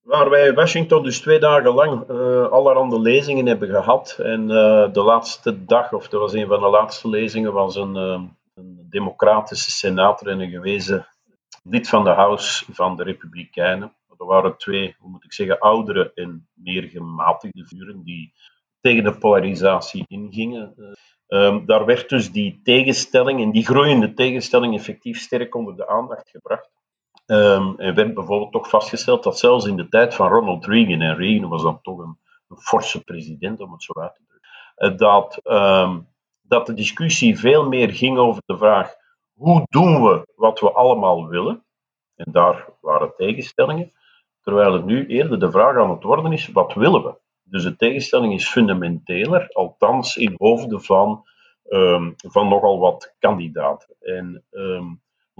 Waar 0.02 0.30
wij 0.30 0.46
in 0.46 0.54
Washington 0.54 1.02
dus 1.02 1.20
twee 1.20 1.38
dagen 1.38 1.74
lang 1.74 2.10
uh, 2.10 2.46
allerhande 2.48 3.00
lezingen 3.00 3.46
hebben 3.46 3.68
gehad. 3.68 4.18
En 4.18 4.42
uh, 4.42 4.92
de 4.92 5.02
laatste 5.02 5.64
dag, 5.64 5.92
of 5.92 6.08
dat 6.08 6.20
was 6.20 6.32
een 6.32 6.46
van 6.46 6.60
de 6.60 6.68
laatste 6.68 7.08
lezingen, 7.08 7.52
was 7.52 7.76
een, 7.76 7.96
uh, 7.96 8.22
een 8.54 8.86
democratische 8.90 9.70
senator 9.70 10.28
en 10.28 10.40
een 10.40 10.50
gewezen 10.50 11.06
lid 11.62 11.88
van 11.88 12.04
de 12.04 12.10
House 12.10 12.64
van 12.72 12.96
de 12.96 13.02
Republikeinen. 13.02 13.94
Er 14.18 14.26
waren 14.26 14.56
twee, 14.56 14.96
hoe 14.98 15.10
moet 15.10 15.24
ik 15.24 15.32
zeggen, 15.32 15.58
oudere 15.58 16.12
en 16.14 16.48
meer 16.54 16.82
gematigde 16.82 17.66
vuren 17.66 18.02
die 18.02 18.32
tegen 18.80 19.04
de 19.04 19.18
polarisatie 19.18 20.04
ingingen. 20.08 20.74
Um, 21.28 21.66
daar 21.66 21.84
werd 21.84 22.08
dus 22.08 22.32
die 22.32 22.60
tegenstelling 22.62 23.42
en 23.42 23.50
die 23.50 23.64
groeiende 23.64 24.14
tegenstelling 24.14 24.74
effectief 24.74 25.20
sterk 25.20 25.54
onder 25.54 25.76
de 25.76 25.88
aandacht 25.88 26.30
gebracht. 26.30 26.70
Um, 27.30 27.78
er 27.78 27.94
werd 27.94 28.14
bijvoorbeeld 28.14 28.52
toch 28.52 28.68
vastgesteld 28.68 29.22
dat 29.22 29.38
zelfs 29.38 29.66
in 29.66 29.76
de 29.76 29.88
tijd 29.88 30.14
van 30.14 30.28
Ronald 30.28 30.66
Reagan, 30.66 31.00
en 31.00 31.16
Reagan 31.16 31.48
was 31.48 31.62
dan 31.62 31.80
toch 31.82 31.98
een, 31.98 32.18
een 32.48 32.58
forse 32.58 33.04
president, 33.04 33.60
om 33.60 33.72
het 33.72 33.82
zo 33.82 33.92
uit 34.00 34.14
te 34.14 34.22
drukken, 34.28 34.50
uh, 34.76 34.96
dat, 34.96 35.40
um, 35.44 36.08
dat 36.42 36.66
de 36.66 36.74
discussie 36.74 37.38
veel 37.38 37.68
meer 37.68 37.92
ging 37.92 38.18
over 38.18 38.42
de 38.46 38.56
vraag 38.56 38.98
hoe 39.40 39.66
doen 39.68 40.02
we 40.02 40.26
wat 40.34 40.60
we 40.60 40.72
allemaal 40.72 41.28
willen? 41.28 41.64
En 42.16 42.32
daar 42.32 42.68
waren 42.80 43.14
tegenstellingen. 43.16 43.92
Terwijl 44.40 44.72
het 44.72 44.84
nu 44.84 45.06
eerder 45.06 45.40
de 45.40 45.50
vraag 45.50 45.76
aan 45.76 45.90
het 45.90 46.02
worden 46.02 46.32
is, 46.32 46.48
wat 46.48 46.74
willen 46.74 47.02
we? 47.02 47.14
Dus 47.42 47.62
de 47.62 47.76
tegenstelling 47.76 48.34
is 48.34 48.48
fundamenteler, 48.48 49.48
althans 49.52 50.16
in 50.16 50.34
hoofden 50.36 50.82
van, 50.82 51.24
um, 51.68 52.14
van 52.16 52.48
nogal 52.48 52.78
wat 52.78 53.14
kandidaten. 53.18 53.96
En 54.00 54.44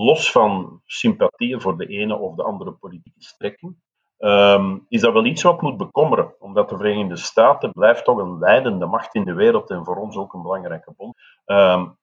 los 0.01 0.33
van 0.33 0.81
sympathieën 0.87 1.61
voor 1.61 1.77
de 1.77 1.87
ene 1.87 2.17
of 2.17 2.35
de 2.35 2.43
andere 2.43 2.73
politieke 2.73 3.23
strekking, 3.23 3.77
um, 4.19 4.87
is 4.89 5.01
dat 5.01 5.13
wel 5.13 5.25
iets 5.25 5.43
wat 5.43 5.61
moet 5.61 5.77
bekommeren. 5.77 6.35
Omdat 6.39 6.69
de 6.69 6.77
Verenigde 6.77 7.17
Staten 7.17 7.73
blijft 7.73 8.05
toch 8.05 8.19
een 8.19 8.39
leidende 8.39 8.87
macht 8.87 9.15
in 9.15 9.25
de 9.25 9.35
wereld 9.35 9.71
en 9.71 9.85
voor 9.85 9.97
ons 9.97 10.17
ook 10.17 10.33
een 10.33 10.43
belangrijke 10.43 10.93
bond. 10.97 11.17
Um, 11.47 11.99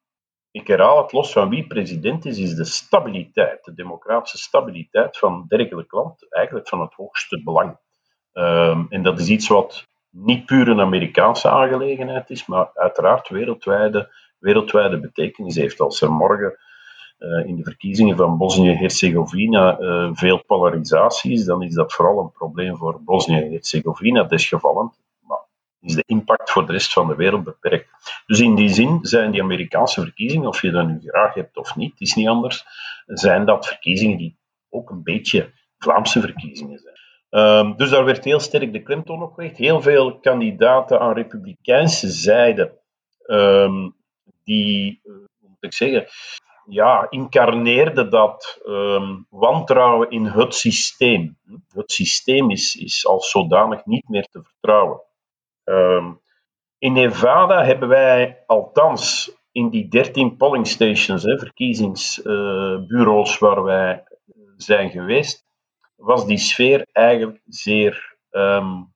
ik 0.52 0.68
herhaal 0.68 1.02
het, 1.02 1.12
los 1.12 1.32
van 1.32 1.50
wie 1.50 1.68
president 1.68 2.26
is, 2.26 2.38
is 2.38 2.56
de 2.56 2.66
stabiliteit, 2.66 3.66
de 3.66 3.74
democratische 3.74 4.38
stabiliteit 4.38 5.18
van 5.18 5.34
een 5.34 5.46
dergelijk 5.48 5.92
land 5.92 6.26
eigenlijk 6.30 6.68
van 6.68 6.82
het 6.82 6.94
hoogste 6.94 7.44
belang. 7.44 7.78
Um, 8.34 8.86
en 8.90 9.04
dat 9.04 9.20
is 9.20 9.30
iets 9.30 9.48
wat 9.48 9.88
niet 10.10 10.46
puur 10.46 10.68
een 10.68 10.80
Amerikaanse 10.80 11.50
aangelegenheid 11.50 12.30
is, 12.30 12.46
maar 12.46 12.70
uiteraard 12.74 13.30
wereldwijde, 13.30 14.14
wereldwijde 14.40 15.00
betekenis 15.00 15.56
heeft. 15.56 15.80
Als 15.80 16.02
er 16.02 16.12
morgen 16.12 16.58
in 17.46 17.56
de 17.56 17.64
verkiezingen 17.64 18.18
van 18.18 18.38
Bosnië-Herzegovina 18.38 19.80
uh, 19.80 20.10
veel 20.14 20.44
polarisatie 20.44 21.32
is, 21.32 21.46
dan 21.46 21.64
is 21.64 21.74
dat 21.74 21.94
vooral 21.94 22.20
een 22.20 22.32
probleem 22.32 22.78
voor 22.78 23.04
Bosnië-Herzegovina 23.04 24.24
desgevallend. 24.24 25.00
Maar 25.22 25.40
is 25.82 25.96
de 25.96 26.04
impact 26.06 26.52
voor 26.52 26.66
de 26.66 26.72
rest 26.72 26.94
van 26.94 27.08
de 27.08 27.16
wereld 27.16 27.44
beperkt. 27.44 27.90
Dus 28.26 28.40
in 28.40 28.56
die 28.56 28.70
zin 28.70 29.00
zijn 29.02 29.32
die 29.32 29.42
Amerikaanse 29.42 30.02
verkiezingen, 30.02 30.48
of 30.48 30.62
je 30.62 30.72
dat 30.72 30.88
nu 30.88 31.00
graag 31.02 31.34
hebt 31.34 31.58
of 31.58 31.76
niet, 31.76 32.02
is 32.02 32.14
niet 32.14 32.28
anders, 32.28 32.66
zijn 33.06 33.46
dat 33.46 33.68
verkiezingen 33.68 34.18
die 34.18 34.38
ook 34.70 34.90
een 34.90 35.04
beetje 35.04 35.52
Vlaamse 35.78 36.20
verkiezingen 36.20 36.80
zijn. 36.80 36.96
Um, 37.30 37.78
dus 37.78 37.90
daar 37.90 38.06
werd 38.06 38.24
heel 38.24 38.40
sterk 38.40 38.74
de 38.74 38.84
klemtoon 38.84 39.24
op 39.24 39.34
gelegd. 39.34 39.58
Heel 39.58 39.82
veel 39.82 40.20
kandidaten 40.20 41.00
aan 41.00 41.14
republikeinse 41.14 42.10
zijde, 42.10 42.80
um, 43.26 43.96
die, 44.44 45.02
uh, 45.04 45.14
hoe 45.14 45.50
moet 45.50 45.64
ik 45.64 45.74
zeggen, 45.74 46.06
ja, 46.68 47.08
incarneerde 47.10 48.08
dat 48.08 48.62
um, 48.66 49.26
wantrouwen 49.30 50.10
in 50.10 50.26
het 50.26 50.54
systeem. 50.54 51.38
Het 51.74 51.92
systeem 51.92 52.52
is, 52.52 52.76
is 52.76 53.08
als 53.08 53.30
zodanig 53.30 53.86
niet 53.86 54.10
meer 54.10 54.28
te 54.32 54.42
vertrouwen. 54.44 55.02
Um, 55.64 56.22
in 56.78 56.94
Nevada 56.94 57.64
hebben 57.64 57.88
wij 57.88 58.44
althans 58.46 59.32
in 59.52 59.70
die 59.70 59.88
13 59.88 60.38
polling 60.38 60.68
stations, 60.68 61.24
hè, 61.24 61.40
verkiezingsbureaus 61.40 63.38
waar 63.38 63.64
wij 63.64 64.04
zijn 64.58 64.90
geweest, 64.90 65.46
was 65.96 66.26
die 66.26 66.38
sfeer 66.38 66.88
eigenlijk 66.92 67.42
zeer, 67.46 68.18
um, 68.32 68.94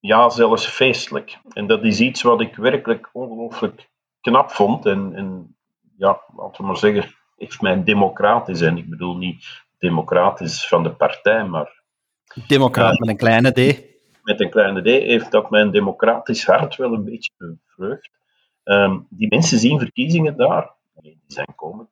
ja, 0.00 0.28
zelfs 0.28 0.66
feestelijk. 0.66 1.38
En 1.52 1.66
dat 1.66 1.84
is 1.84 2.00
iets 2.00 2.22
wat 2.22 2.40
ik 2.40 2.56
werkelijk 2.56 3.10
ongelooflijk 3.12 3.88
knap 4.20 4.50
vond. 4.50 4.86
En, 4.86 5.14
en 5.14 5.53
ja, 5.96 6.20
laten 6.36 6.60
we 6.60 6.66
maar 6.66 6.76
zeggen, 6.76 7.14
heeft 7.36 7.60
mij 7.60 7.84
democratisch. 7.84 8.60
En 8.60 8.78
ik 8.78 8.90
bedoel 8.90 9.16
niet 9.16 9.64
democratisch 9.78 10.68
van 10.68 10.82
de 10.82 10.90
partij, 10.90 11.44
maar. 11.44 11.82
Democraat 12.46 12.92
uh, 12.92 12.98
met 12.98 13.08
een 13.08 13.16
kleine 13.16 13.50
D. 13.50 13.82
Met 14.22 14.40
een 14.40 14.50
kleine 14.50 14.82
D 14.82 14.86
heeft 14.86 15.30
dat 15.30 15.50
mijn 15.50 15.70
democratisch 15.70 16.46
hart 16.46 16.76
wel 16.76 16.92
een 16.92 17.04
beetje 17.04 17.30
bevreugd. 17.66 18.10
Um, 18.64 19.06
die 19.10 19.28
mensen 19.28 19.58
zien 19.58 19.78
verkiezingen 19.78 20.36
daar, 20.36 20.70
die 20.94 21.20
zijn 21.26 21.54
komen, 21.56 21.88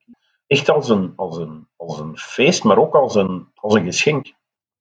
echt 0.46 0.70
als 0.70 0.88
een, 0.88 1.12
als 1.16 1.36
een, 1.36 1.66
als 1.76 1.98
een 1.98 2.18
feest, 2.18 2.64
maar 2.64 2.78
ook 2.78 2.94
als 2.94 3.14
een, 3.14 3.48
als 3.54 3.74
een 3.74 3.84
geschenk. 3.84 4.32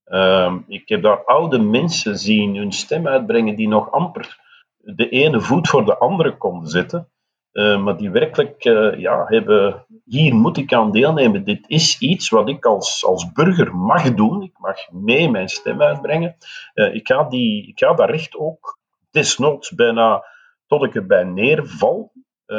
Um, 0.06 0.64
ik 0.68 0.90
heb 0.90 1.02
daar 1.02 1.24
oude 1.24 1.60
mensen 1.60 2.18
zien 2.18 2.56
hun 2.56 2.72
stem 2.72 3.08
uitbrengen 3.08 3.56
die 3.56 3.68
nog 3.68 3.92
amper 3.92 4.40
de 4.78 5.10
ene 5.10 5.42
voet 5.42 5.70
voor 5.70 5.86
de 5.86 5.98
andere 5.98 6.38
konden 6.38 6.70
zetten. 6.70 7.10
Uh, 7.54 7.84
maar 7.84 7.98
die 7.98 8.12
werkelijk 8.12 8.66
uh, 8.66 9.00
ja, 9.00 9.26
hebben, 9.26 9.86
hier 10.06 10.36
moet 10.36 10.58
ik 10.58 10.74
aan 10.74 10.92
deelnemen. 10.92 11.44
Dit 11.44 11.64
is 11.68 12.00
iets 12.00 12.30
wat 12.30 12.50
ik 12.50 12.66
als, 12.66 13.06
als 13.06 13.32
burger 13.32 13.76
mag 13.76 14.14
doen. 14.14 14.42
Ik 14.42 14.58
mag 14.58 14.92
mee 14.92 15.30
mijn 15.30 15.50
stem 15.50 15.82
uitbrengen. 15.82 16.36
Uh, 16.74 16.94
ik, 16.94 17.08
ga 17.08 17.24
die, 17.24 17.68
ik 17.68 17.80
ga 17.80 17.94
dat 17.94 18.10
recht 18.10 18.36
ook, 18.36 18.80
desnoods 19.12 19.72
bijna 19.72 20.24
tot 20.68 20.84
ik 20.84 20.96
erbij 20.96 21.24
neerval, 21.24 22.12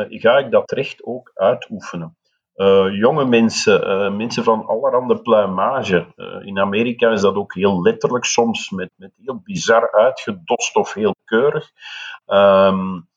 ga 0.09 0.39
ik 0.39 0.51
dat 0.51 0.71
recht 0.71 1.05
ook 1.05 1.31
uitoefenen. 1.35 2.17
jonge 2.93 3.25
mensen, 3.25 4.17
mensen 4.17 4.45
van 4.45 4.67
allerhande 4.67 5.23
pluimage. 5.23 6.07
in 6.45 6.59
Amerika 6.59 7.11
is 7.11 7.21
dat 7.21 7.35
ook 7.35 7.55
heel 7.55 7.83
letterlijk 7.83 8.25
soms 8.25 8.71
met, 8.71 8.91
met 8.97 9.13
heel 9.25 9.41
bizar 9.45 9.93
uitgedost 9.93 10.77
of 10.77 10.95
heel 10.95 11.15
keurig. 11.25 11.71
Um, 12.27 13.09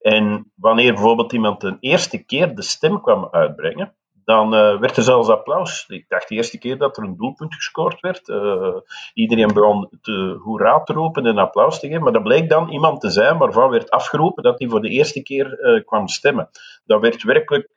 en 0.00 0.52
wanneer 0.54 0.92
bijvoorbeeld 0.92 1.32
iemand 1.32 1.62
een 1.62 1.76
eerste 1.80 2.24
keer 2.24 2.54
de 2.54 2.62
stem 2.62 3.00
kwam 3.00 3.28
uitbrengen, 3.30 3.94
dan 4.24 4.54
uh, 4.54 4.80
werd 4.80 4.96
er 4.96 5.02
zelfs 5.02 5.28
applaus. 5.28 5.84
Ik 5.88 6.08
dacht 6.08 6.28
de 6.28 6.34
eerste 6.34 6.58
keer 6.58 6.78
dat 6.78 6.96
er 6.96 7.02
een 7.02 7.16
doelpunt 7.16 7.54
gescoord 7.54 8.00
werd. 8.00 8.28
Uh, 8.28 8.76
iedereen 9.14 9.52
begon 9.54 9.88
te 10.00 10.38
hoera 10.42 10.82
te 10.82 10.92
roepen 10.92 11.26
en 11.26 11.38
applaus 11.38 11.80
te 11.80 11.86
geven. 11.86 12.02
Maar 12.02 12.12
dat 12.12 12.22
bleek 12.22 12.48
dan 12.48 12.68
iemand 12.68 13.00
te 13.00 13.10
zijn 13.10 13.38
waarvan 13.38 13.70
werd 13.70 13.90
afgeroepen 13.90 14.42
dat 14.42 14.58
hij 14.58 14.68
voor 14.68 14.80
de 14.80 14.88
eerste 14.88 15.22
keer 15.22 15.58
uh, 15.60 15.84
kwam 15.84 16.08
stemmen. 16.08 16.48
Dat 16.84 17.00
werd 17.00 17.22
werkelijk 17.22 17.68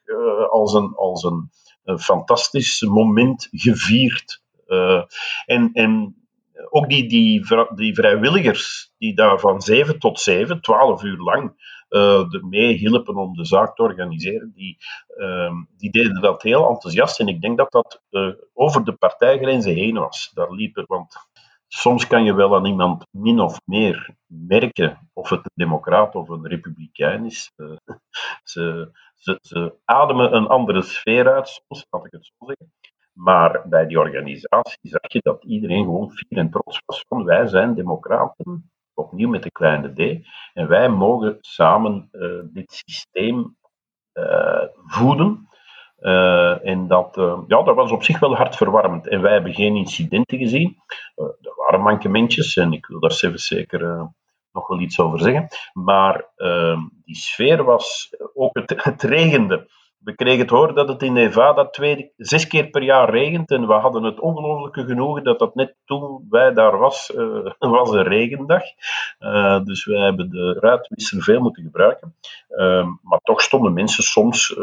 als 0.50 0.74
een, 0.74 0.94
als 0.96 1.24
een, 1.24 1.52
een, 1.84 2.00
fantastisch 2.00 2.82
moment 2.82 3.48
gevierd. 3.52 4.42
en, 5.46 5.70
en 5.74 6.16
ook 6.70 6.90
die, 6.90 7.10
die, 7.10 7.46
die 7.76 7.94
vrijwilligers 7.94 8.94
die 8.98 9.16
daar 9.16 9.40
van 9.40 9.62
7 9.62 10.00
tot 10.00 10.20
7, 10.20 10.62
12 10.62 11.04
uur 11.04 11.18
lang 11.18 11.54
uh, 11.94 12.30
mee 12.50 12.74
hielpen 12.74 13.16
om 13.16 13.34
de 13.34 13.46
zaak 13.46 13.76
te 13.76 13.82
organiseren, 13.82 14.52
die, 14.56 14.78
uh, 15.18 15.52
die 15.78 15.92
deden 15.92 16.22
dat 16.22 16.42
heel 16.42 16.70
enthousiast. 16.70 17.20
En 17.20 17.28
ik 17.28 17.42
denk 17.42 17.58
dat 17.58 17.72
dat 17.72 18.02
uh, 18.10 18.34
over 18.54 18.84
de 18.84 18.94
partijgrenzen 18.94 19.74
heen 19.74 19.98
was. 19.98 20.32
Daar 20.34 20.52
liepen, 20.52 20.84
want 20.88 21.16
soms 21.68 22.08
kan 22.08 22.24
je 22.24 22.34
wel 22.34 22.56
aan 22.56 22.66
iemand 22.66 23.06
min 23.12 23.40
of 23.40 23.60
meer 23.66 24.16
merken 24.26 25.10
of 25.14 25.30
het 25.30 25.40
een 25.40 25.66
democraat 25.66 26.16
of 26.16 26.30
een 26.30 26.48
republikein 26.48 27.26
is. 27.26 27.52
Uh, 27.56 27.76
ze, 28.44 28.92
ze, 29.16 29.40
ze, 29.42 29.74
ademen 29.86 30.36
een 30.36 30.48
andere 30.48 30.82
sfeer 30.82 31.34
uit, 31.34 31.48
soms, 31.48 31.86
laat 31.90 32.06
ik 32.06 32.12
het 32.12 32.26
zo 32.26 32.46
zeggen. 32.46 32.72
Maar 33.14 33.66
bij 33.70 33.88
die 33.88 34.00
organisatie 34.00 34.90
zag 34.90 35.12
je 35.12 35.20
dat 35.22 35.44
iedereen 35.44 35.84
gewoon 35.84 36.12
fier 36.12 36.38
en 36.38 36.50
trots 36.50 36.82
was 36.86 37.06
van 37.08 37.26
wij 37.26 37.48
zijn 37.48 37.76
democraten 37.76 38.73
opnieuw 38.94 39.30
met 39.30 39.44
de 39.44 39.52
kleine 39.52 39.94
d. 39.94 40.28
En 40.54 40.68
wij 40.68 40.90
mogen 40.90 41.38
samen 41.42 42.10
uh, 42.12 42.40
dit 42.44 42.84
systeem 42.86 43.58
uh, 44.14 44.64
voeden. 44.86 45.48
Uh, 46.00 46.68
en 46.68 46.88
dat, 46.88 47.16
ja, 47.48 47.64
dat 47.64 47.76
was 47.76 47.92
op 47.92 48.04
zich 48.04 48.20
wel 48.20 48.36
hartverwarmend. 48.36 49.08
En 49.08 49.22
wij 49.22 49.34
hebben 49.34 49.54
geen 49.54 49.76
incidenten 49.76 50.38
gezien. 50.38 50.78
er 51.16 51.54
waren 51.56 51.82
mankementjes 51.82 52.56
en 52.56 52.74
ik 52.74 52.86
wil 52.86 53.00
daar 53.00 53.32
zeker 53.34 54.10
nog 54.52 54.68
wel 54.68 54.80
iets 54.80 55.00
over 55.00 55.20
zeggen. 55.20 55.48
Maar 55.74 56.30
die 57.04 57.16
sfeer 57.16 57.64
was 57.64 58.16
ook 58.34 58.60
het 58.76 59.04
regende 59.18 59.68
we 60.04 60.16
kregen 60.16 60.48
te 60.48 60.56
horen 60.56 60.76
dat 60.76 60.88
het 60.88 61.02
in 61.02 61.14
Nevada 61.14 61.70
twee, 61.70 62.12
zes 62.18 62.48
keer 62.48 62.70
per 62.70 62.84
jaar 62.84 63.10
regent. 63.10 63.52
En 63.52 63.68
we 63.68 63.74
hadden 63.74 64.04
het 64.04 64.20
ongelooflijke 64.20 64.86
genoegen 64.86 65.24
dat 65.24 65.40
dat 65.40 65.56
net 65.56 65.76
toen 65.86 66.28
wij 66.30 66.54
daar 66.54 66.78
was, 66.78 67.12
uh, 67.16 67.52
was 67.60 67.92
een 67.92 68.04
regendag. 68.04 68.64
Uh, 69.20 69.64
dus 69.64 69.86
wij 69.86 70.00
hebben 70.00 70.30
de 70.30 70.58
ruitwisser 70.60 71.24
veel 71.24 71.40
moeten 71.40 71.64
gebruiken. 71.64 72.16
Uh, 72.50 72.88
maar 73.02 73.20
toch 73.24 73.42
stonden 73.42 73.74
mensen 73.74 74.04
soms 74.04 74.56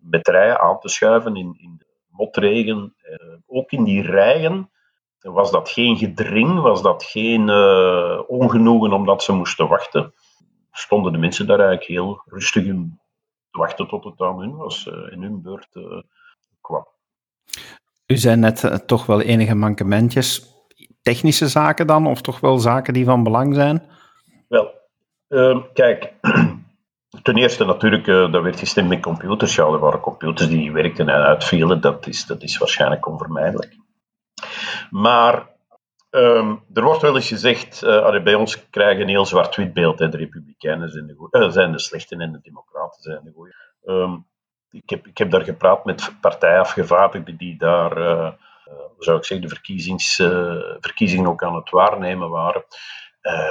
met 0.00 0.28
rijen 0.28 0.60
aan 0.60 0.78
te 0.78 0.88
schuiven 0.88 1.36
in, 1.36 1.56
in 1.58 1.74
de 1.78 1.86
motregen. 2.10 2.94
ook 3.46 3.70
in 3.70 3.84
die 3.84 4.02
rijen 4.02 4.70
was 5.20 5.50
dat 5.50 5.70
geen 5.70 5.96
gedring, 5.96 6.60
was 6.60 6.82
dat 6.82 7.04
geen 7.04 7.50
ongenoegen 8.26 8.92
omdat 8.92 9.22
ze 9.22 9.32
moesten 9.32 9.68
wachten. 9.68 10.12
Stonden 10.72 11.12
de 11.12 11.18
mensen 11.18 11.46
daar 11.46 11.58
eigenlijk 11.58 11.88
heel 11.88 12.22
rustig 12.26 12.64
in 12.64 13.00
wachten 13.56 13.88
tot 13.88 14.04
het 14.04 14.20
aan 14.20 14.38
hun 14.38 14.56
was, 14.56 14.86
uh, 14.86 15.12
in 15.12 15.22
hun 15.22 15.42
beurt 15.42 15.68
uh, 15.72 16.02
kwam. 16.60 16.86
U 18.06 18.16
zei 18.16 18.36
net 18.36 18.62
uh, 18.62 18.74
toch 18.74 19.06
wel 19.06 19.20
enige 19.20 19.54
mankementjes. 19.54 20.52
Technische 21.02 21.48
zaken 21.48 21.86
dan, 21.86 22.06
of 22.06 22.20
toch 22.20 22.40
wel 22.40 22.58
zaken 22.58 22.94
die 22.94 23.04
van 23.04 23.22
belang 23.22 23.54
zijn? 23.54 23.82
Wel, 24.48 24.70
ehm, 25.28 25.60
kijk, 25.72 26.12
ten 27.22 27.36
eerste 27.36 27.64
natuurlijk, 27.64 28.06
dat 28.06 28.42
werd 28.42 28.58
gestemd 28.58 28.88
met 28.88 29.00
computers. 29.00 29.54
Ja, 29.54 29.64
er 29.64 29.78
waren 29.78 30.00
computers 30.00 30.48
die 30.48 30.72
werkten 30.72 31.08
en 31.08 31.22
uitvielen, 31.22 31.80
dat 31.80 32.06
is, 32.06 32.26
dat 32.26 32.42
is 32.42 32.58
waarschijnlijk 32.58 33.06
onvermijdelijk. 33.06 33.76
Maar 34.90 35.53
Um, 36.14 36.64
er 36.72 36.82
wordt 36.82 37.02
wel 37.02 37.14
eens 37.14 37.28
gezegd, 37.28 37.82
uh, 37.82 38.22
bij 38.22 38.34
ons 38.34 38.70
krijgen 38.70 39.02
een 39.02 39.08
heel 39.08 39.26
zwart-wit 39.26 39.72
beeld. 39.72 39.98
Hè. 39.98 40.08
De 40.08 40.16
republikeinen 40.16 40.90
zijn 40.90 41.06
de, 41.06 41.14
goeie, 41.14 41.46
uh, 41.46 41.52
zijn 41.52 41.72
de 41.72 41.78
slechten 41.78 42.20
en 42.20 42.32
de 42.32 42.40
democraten 42.42 43.02
zijn 43.02 43.20
de 43.24 43.32
goeie. 43.34 43.52
Um, 43.84 44.26
ik, 44.70 44.90
heb, 44.90 45.06
ik 45.06 45.18
heb 45.18 45.30
daar 45.30 45.44
gepraat 45.44 45.84
met 45.84 46.14
partijafgevaardigden 46.20 47.36
die 47.36 47.58
daar, 47.58 47.98
uh, 47.98 48.32
zou 48.98 49.16
ik 49.16 49.24
zeggen, 49.24 49.48
de 49.48 49.54
verkiezings, 49.54 50.14
verkiezingen 50.80 51.30
ook 51.30 51.42
aan 51.42 51.54
het 51.54 51.70
waarnemen 51.70 52.30
waren. 52.30 52.64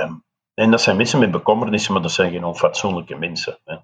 Um, 0.01 0.23
en 0.53 0.71
dat 0.71 0.81
zijn 0.81 0.97
mensen 0.97 1.19
met 1.19 1.31
bekommernissen, 1.31 1.93
maar 1.93 2.01
dat 2.01 2.11
zijn 2.11 2.31
geen 2.31 2.43
onfatsoenlijke 2.43 3.15
mensen. 3.15 3.57
Hè 3.65 3.75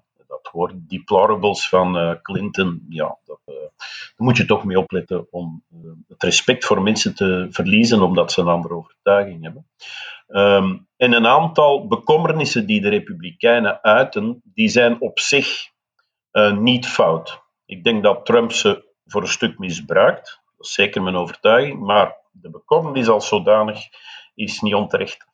woord 0.50 0.88
deplorables 0.88 1.68
van 1.68 1.96
uh, 1.96 2.14
Clinton, 2.22 2.86
ja, 2.88 3.18
dat, 3.24 3.40
uh, 3.46 3.54
daar 3.54 4.12
moet 4.16 4.36
je 4.36 4.44
toch 4.44 4.64
mee 4.64 4.78
opletten 4.78 5.26
om 5.30 5.64
uh, 5.74 5.90
het 6.08 6.22
respect 6.22 6.64
voor 6.64 6.82
mensen 6.82 7.14
te 7.14 7.46
verliezen 7.50 8.02
omdat 8.02 8.32
ze 8.32 8.40
een 8.40 8.48
andere 8.48 8.74
overtuiging 8.74 9.42
hebben. 9.42 9.66
Um, 10.28 10.88
en 10.96 11.12
een 11.12 11.26
aantal 11.26 11.86
bekommernissen 11.86 12.66
die 12.66 12.80
de 12.80 12.88
Republikeinen 12.88 13.82
uiten, 13.82 14.40
die 14.44 14.68
zijn 14.68 15.00
op 15.00 15.18
zich 15.18 15.68
niet 16.58 16.86
fout. 16.86 17.42
Ik 17.66 17.84
denk 17.84 18.02
dat 18.02 18.26
Trump 18.26 18.52
ze 18.52 18.94
voor 19.04 19.22
een 19.22 19.28
stuk 19.28 19.58
misbruikt, 19.58 20.40
dat 20.56 20.66
is 20.66 20.72
zeker 20.72 21.02
mijn 21.02 21.16
overtuiging, 21.16 21.80
maar 21.80 22.16
de 22.30 22.50
bekommernis 22.50 23.08
als 23.08 23.28
zodanig 23.28 23.78
is 24.34 24.60
niet 24.60 24.74
onterecht. 24.74 25.26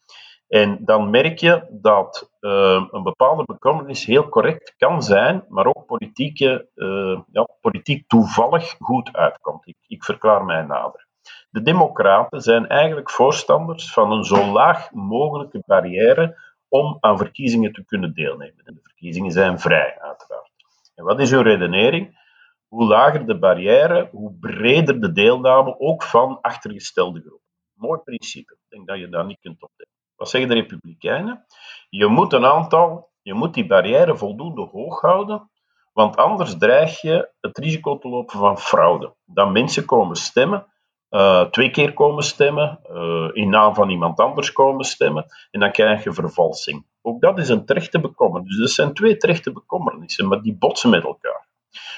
En 0.49 0.85
dan 0.85 1.11
merk 1.11 1.39
je 1.39 1.67
dat 1.71 2.31
uh, 2.41 2.87
een 2.91 3.03
bepaalde 3.03 3.45
bekommernis 3.45 4.05
heel 4.05 4.29
correct 4.29 4.75
kan 4.77 5.03
zijn, 5.03 5.45
maar 5.49 5.67
ook 5.67 5.87
politieke, 5.87 6.69
uh, 6.75 7.21
ja, 7.33 7.49
politiek 7.61 8.09
toevallig 8.09 8.75
goed 8.79 9.17
uitkomt. 9.17 9.67
Ik, 9.67 9.77
ik 9.87 10.05
verklaar 10.05 10.45
mij 10.45 10.63
nader. 10.63 11.07
De 11.51 11.63
Democraten 11.63 12.41
zijn 12.41 12.69
eigenlijk 12.69 13.11
voorstanders 13.11 13.93
van 13.93 14.13
een 14.13 14.25
zo 14.25 14.53
laag 14.53 14.93
mogelijke 14.93 15.63
barrière 15.67 16.39
om 16.69 16.97
aan 17.01 17.19
verkiezingen 17.19 17.73
te 17.73 17.85
kunnen 17.85 18.15
deelnemen. 18.15 18.65
En 18.65 18.75
de 18.75 18.81
verkiezingen 18.83 19.31
zijn 19.31 19.59
vrij, 19.59 19.99
uiteraard. 19.99 20.51
En 20.95 21.05
wat 21.05 21.21
is 21.21 21.33
uw 21.33 21.43
redenering? 21.43 22.25
Hoe 22.69 22.85
lager 22.87 23.27
de 23.27 23.39
barrière, 23.39 24.09
hoe 24.13 24.35
breder 24.41 25.01
de 25.01 25.13
deelname, 25.13 25.79
ook 25.79 26.03
van 26.03 26.41
achtergestelde 26.41 27.21
groepen. 27.21 27.47
Mooi 27.73 28.01
principe. 28.01 28.53
Ik 28.53 28.69
denk 28.69 28.87
dat 28.87 28.99
je 28.99 29.09
daar 29.09 29.27
niet 29.27 29.41
kunt 29.41 29.63
opdekken. 29.63 29.96
Wat 30.17 30.29
zeggen 30.29 30.49
de 30.51 30.55
Republikeinen? 30.55 31.47
Je 31.89 32.07
moet 32.07 32.33
een 32.33 32.45
aantal, 32.45 33.11
je 33.23 33.35
moet 33.35 33.55
die 33.55 33.67
barrière 33.67 34.17
voldoende 34.17 34.63
hoog 34.63 35.01
houden, 35.01 35.51
want 35.93 36.17
anders 36.17 36.59
dreig 36.59 37.01
je 37.01 37.31
het 37.41 37.59
risico 37.59 37.99
te 37.99 38.09
lopen 38.09 38.39
van 38.39 38.59
fraude. 38.59 39.15
Dat 39.25 39.51
mensen 39.51 39.85
komen 39.85 40.17
stemmen, 40.17 40.67
uh, 41.11 41.43
twee 41.43 41.71
keer 41.71 41.93
komen 41.93 42.23
stemmen, 42.23 42.81
uh, 42.91 43.31
in 43.33 43.49
naam 43.49 43.75
van 43.75 43.91
iemand 43.91 44.21
anders 44.21 44.53
komen 44.53 44.85
stemmen, 44.85 45.27
en 45.51 45.61
dan 45.61 45.73
krijg 45.73 46.05
je 46.05 46.13
vervalsing. 46.13 46.87
Ook 47.03 47.21
dat 47.21 47.39
is 47.39 47.49
een 47.49 47.65
terechte 47.65 48.01
bekommernis. 48.01 48.51
Dus 48.51 48.61
dat 48.61 48.71
zijn 48.71 48.95
twee 48.95 49.17
terechte 49.17 49.53
bekommernissen, 49.53 50.29
maar 50.29 50.43
die 50.43 50.57
botsen 50.57 50.91
met 50.91 51.05
elkaar. 51.05 51.49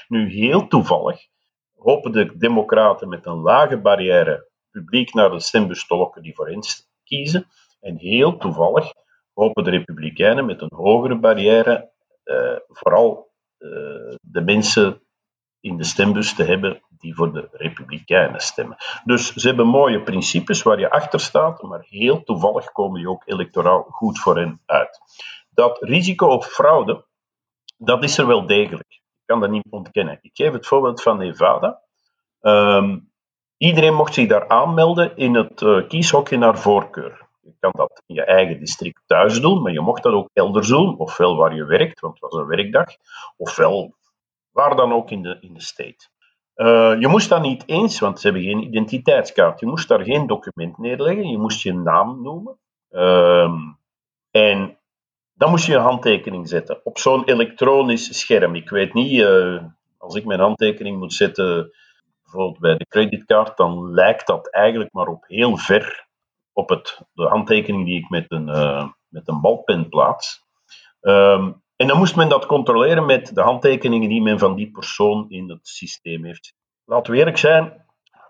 Nu, 0.07 0.31
heel 0.31 0.67
toevallig 0.67 1.27
hopen 1.79 2.11
de 2.11 2.37
democraten 2.37 3.09
met 3.09 3.25
een 3.25 3.41
lage 3.41 3.77
barrière 3.77 4.47
publiek 4.71 5.13
naar 5.13 5.29
de 5.29 5.39
stembus 5.39 5.87
te 5.87 5.95
lokken 5.95 6.21
die 6.21 6.35
voor 6.35 6.47
hen 6.47 6.61
kiezen, 7.03 7.47
en 7.79 7.97
heel 7.97 8.37
toevallig 8.37 8.93
hopen 9.33 9.63
de 9.63 9.69
Republikeinen 9.69 10.45
met 10.45 10.61
een 10.61 10.73
hogere 10.75 11.19
barrière 11.19 11.91
uh, 12.23 12.55
vooral 12.67 13.31
uh, 13.59 13.69
de 14.21 14.41
mensen 14.41 15.01
in 15.59 15.77
de 15.77 15.83
stembus 15.83 16.35
te 16.35 16.43
hebben 16.43 16.81
die 16.89 17.15
voor 17.15 17.33
de 17.33 17.49
Republikeinen 17.51 18.39
stemmen. 18.39 18.77
Dus 19.03 19.33
ze 19.33 19.47
hebben 19.47 19.67
mooie 19.67 20.03
principes 20.03 20.63
waar 20.63 20.79
je 20.79 20.91
achter 20.91 21.19
staat, 21.19 21.61
maar 21.61 21.85
heel 21.89 22.23
toevallig 22.23 22.71
komen 22.71 22.99
die 22.99 23.09
ook 23.09 23.23
electoraal 23.25 23.83
goed 23.83 24.19
voor 24.19 24.37
hen 24.37 24.61
uit. 24.65 24.99
Dat 25.49 25.77
risico 25.81 26.27
op 26.27 26.43
fraude, 26.43 27.05
dat 27.77 28.03
is 28.03 28.17
er 28.17 28.27
wel 28.27 28.45
degelijk. 28.47 28.91
Ik 28.91 29.25
kan 29.25 29.39
dat 29.39 29.49
niet 29.49 29.67
ontkennen. 29.69 30.19
Ik 30.21 30.31
geef 30.33 30.51
het 30.51 30.67
voorbeeld 30.67 31.01
van 31.01 31.17
Nevada. 31.17 31.81
Um, 32.41 33.11
iedereen 33.57 33.93
mocht 33.93 34.13
zich 34.13 34.27
daar 34.27 34.47
aanmelden 34.47 35.17
in 35.17 35.35
het 35.35 35.61
uh, 35.61 35.87
kieshokje 35.87 36.37
naar 36.37 36.57
voorkeur. 36.57 37.28
Je 37.49 37.59
kan 37.59 37.71
dat 37.75 38.03
in 38.05 38.15
je 38.15 38.23
eigen 38.23 38.59
district 38.59 39.01
thuis 39.05 39.41
doen, 39.41 39.61
maar 39.61 39.71
je 39.71 39.81
mocht 39.81 40.03
dat 40.03 40.13
ook 40.13 40.29
elders 40.33 40.67
doen, 40.67 40.97
ofwel 40.97 41.35
waar 41.35 41.55
je 41.55 41.65
werkt, 41.65 41.99
want 41.99 42.13
het 42.13 42.31
was 42.31 42.41
een 42.41 42.47
werkdag, 42.47 42.87
ofwel 43.37 43.93
waar 44.51 44.75
dan 44.75 44.93
ook 44.93 45.11
in 45.11 45.21
de, 45.21 45.37
in 45.41 45.53
de 45.53 45.61
state. 45.61 46.07
Uh, 46.55 46.99
je 46.99 47.07
moest 47.07 47.29
dat 47.29 47.41
niet 47.41 47.63
eens, 47.65 47.99
want 47.99 48.19
ze 48.19 48.27
hebben 48.27 48.45
geen 48.45 48.63
identiteitskaart. 48.63 49.59
Je 49.59 49.65
moest 49.65 49.87
daar 49.87 50.03
geen 50.03 50.27
document 50.27 50.77
neerleggen, 50.77 51.29
je 51.29 51.37
moest 51.37 51.61
je 51.61 51.73
naam 51.73 52.21
noemen. 52.21 52.57
Uh, 52.91 53.51
en 54.31 54.77
dan 55.33 55.49
moest 55.49 55.65
je 55.65 55.75
een 55.75 55.81
handtekening 55.81 56.47
zetten 56.47 56.79
op 56.83 56.97
zo'n 56.97 57.23
elektronisch 57.23 58.19
scherm. 58.19 58.55
Ik 58.55 58.69
weet 58.69 58.93
niet, 58.93 59.11
uh, 59.11 59.63
als 59.97 60.15
ik 60.15 60.25
mijn 60.25 60.39
handtekening 60.39 60.97
moet 60.97 61.13
zetten, 61.13 61.71
bijvoorbeeld 62.21 62.59
bij 62.59 62.77
de 62.77 62.85
creditcard, 62.87 63.57
dan 63.57 63.93
lijkt 63.93 64.27
dat 64.27 64.49
eigenlijk 64.49 64.93
maar 64.93 65.07
op 65.07 65.23
heel 65.27 65.57
ver 65.57 66.07
op 66.59 66.69
het, 66.69 67.01
de 67.13 67.27
handtekening 67.27 67.85
die 67.85 67.99
ik 67.99 68.09
met 68.09 68.25
een, 68.27 68.47
uh, 68.47 68.87
met 69.07 69.27
een 69.27 69.41
balpen 69.41 69.89
plaats. 69.89 70.47
Um, 71.01 71.61
en 71.75 71.87
dan 71.87 71.97
moest 71.97 72.15
men 72.15 72.29
dat 72.29 72.45
controleren 72.45 73.05
met 73.05 73.35
de 73.35 73.41
handtekeningen 73.41 74.09
die 74.09 74.21
men 74.21 74.39
van 74.39 74.55
die 74.55 74.71
persoon 74.71 75.25
in 75.29 75.49
het 75.49 75.67
systeem 75.67 76.23
heeft. 76.23 76.53
Laten 76.85 77.11
we 77.11 77.17
eerlijk 77.17 77.37
zijn, 77.37 77.85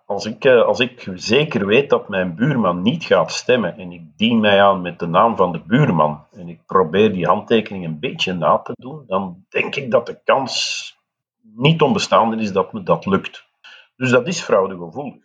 als 0.05 0.25
ik, 0.25 0.45
uh, 0.45 0.61
als 0.61 0.79
ik 0.79 1.11
zeker 1.13 1.65
weet 1.65 1.89
dat 1.89 2.09
mijn 2.09 2.35
buurman 2.35 2.81
niet 2.81 3.03
gaat 3.03 3.31
stemmen 3.31 3.77
en 3.77 3.91
ik 3.91 4.17
dien 4.17 4.39
mij 4.39 4.63
aan 4.63 4.81
met 4.81 4.99
de 4.99 5.07
naam 5.07 5.35
van 5.35 5.51
de 5.51 5.59
buurman 5.59 6.25
en 6.31 6.49
ik 6.49 6.65
probeer 6.65 7.13
die 7.13 7.25
handtekening 7.25 7.85
een 7.85 7.99
beetje 7.99 8.33
na 8.33 8.57
te 8.57 8.73
doen, 8.75 9.03
dan 9.07 9.45
denk 9.49 9.75
ik 9.75 9.91
dat 9.91 10.05
de 10.05 10.19
kans 10.23 10.97
niet 11.55 11.81
onbestaande 11.81 12.37
is 12.37 12.51
dat 12.51 12.73
me 12.73 12.83
dat 12.83 13.05
lukt. 13.05 13.47
Dus 13.95 14.09
dat 14.09 14.27
is 14.27 14.41
fraudegevoelig. 14.41 15.23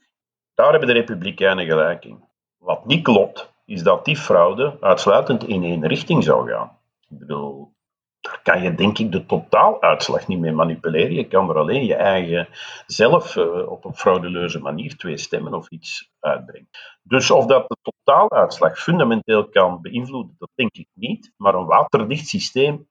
Daar 0.54 0.70
hebben 0.70 0.88
de 0.88 0.94
Republikeinen 0.94 1.66
gelijk 1.66 2.04
in. 2.04 2.24
Wat 2.64 2.86
niet 2.86 3.02
klopt, 3.02 3.52
is 3.64 3.82
dat 3.82 4.04
die 4.04 4.16
fraude 4.16 4.76
uitsluitend 4.80 5.48
in 5.48 5.64
één 5.64 5.86
richting 5.86 6.24
zou 6.24 6.50
gaan. 6.50 6.78
Ik 7.08 7.18
bedoel, 7.18 7.72
daar 8.20 8.40
kan 8.42 8.62
je 8.62 8.74
denk 8.74 8.98
ik 8.98 9.12
de 9.12 9.26
totaaluitslag 9.26 10.26
niet 10.26 10.38
mee 10.38 10.52
manipuleren. 10.52 11.14
Je 11.14 11.28
kan 11.28 11.50
er 11.50 11.58
alleen 11.58 11.84
je 11.84 11.94
eigen 11.94 12.48
zelf 12.86 13.36
uh, 13.36 13.70
op 13.70 13.84
een 13.84 13.94
fraudeleuze 13.94 14.60
manier 14.60 14.96
twee 14.96 15.16
stemmen 15.16 15.54
of 15.54 15.70
iets 15.70 16.10
uitbrengen. 16.20 16.68
Dus 17.02 17.30
of 17.30 17.46
dat 17.46 17.68
de 17.68 17.76
totaaluitslag 17.82 18.78
fundamenteel 18.78 19.48
kan 19.48 19.80
beïnvloeden, 19.80 20.36
dat 20.38 20.50
denk 20.54 20.76
ik 20.76 20.88
niet. 20.92 21.32
Maar 21.36 21.54
een 21.54 21.66
waterdicht 21.66 22.28
systeem, 22.28 22.88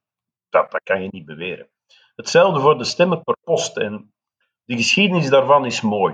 dat, 0.50 0.72
dat 0.72 0.84
kan 0.84 1.02
je 1.02 1.08
niet 1.12 1.26
beweren. 1.26 1.70
Hetzelfde 2.16 2.60
voor 2.60 2.78
de 2.78 2.84
stemmen 2.84 3.24
per 3.24 3.38
post. 3.44 3.78
En 3.78 4.14
de 4.64 4.76
geschiedenis 4.76 5.30
daarvan 5.30 5.66
is 5.66 5.82
mooi. 5.82 6.14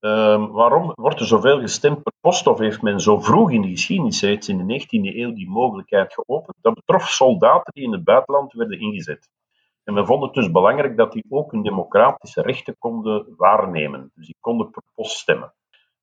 Um, 0.00 0.50
waarom 0.50 0.92
wordt 0.94 1.20
er 1.20 1.26
zoveel 1.26 1.60
gestemd 1.60 2.02
per 2.02 2.12
post 2.20 2.46
of 2.46 2.58
heeft 2.58 2.82
men 2.82 3.00
zo 3.00 3.20
vroeg 3.20 3.50
in 3.50 3.62
de 3.62 3.68
geschiedenis, 3.68 4.22
in 4.22 4.66
de 4.66 4.80
19e 4.80 5.16
eeuw, 5.16 5.32
die 5.32 5.48
mogelijkheid 5.48 6.14
geopend? 6.14 6.56
Dat 6.60 6.74
betrof 6.74 7.08
soldaten 7.08 7.72
die 7.72 7.84
in 7.84 7.92
het 7.92 8.04
buitenland 8.04 8.52
werden 8.52 8.80
ingezet. 8.80 9.30
En 9.84 9.94
men 9.94 10.06
vond 10.06 10.22
het 10.22 10.34
dus 10.34 10.50
belangrijk 10.50 10.96
dat 10.96 11.12
die 11.12 11.24
ook 11.28 11.52
hun 11.52 11.62
democratische 11.62 12.42
rechten 12.42 12.76
konden 12.78 13.34
waarnemen. 13.36 14.10
Dus 14.14 14.26
die 14.26 14.36
konden 14.40 14.70
per 14.70 14.82
post 14.94 15.18
stemmen. 15.18 15.52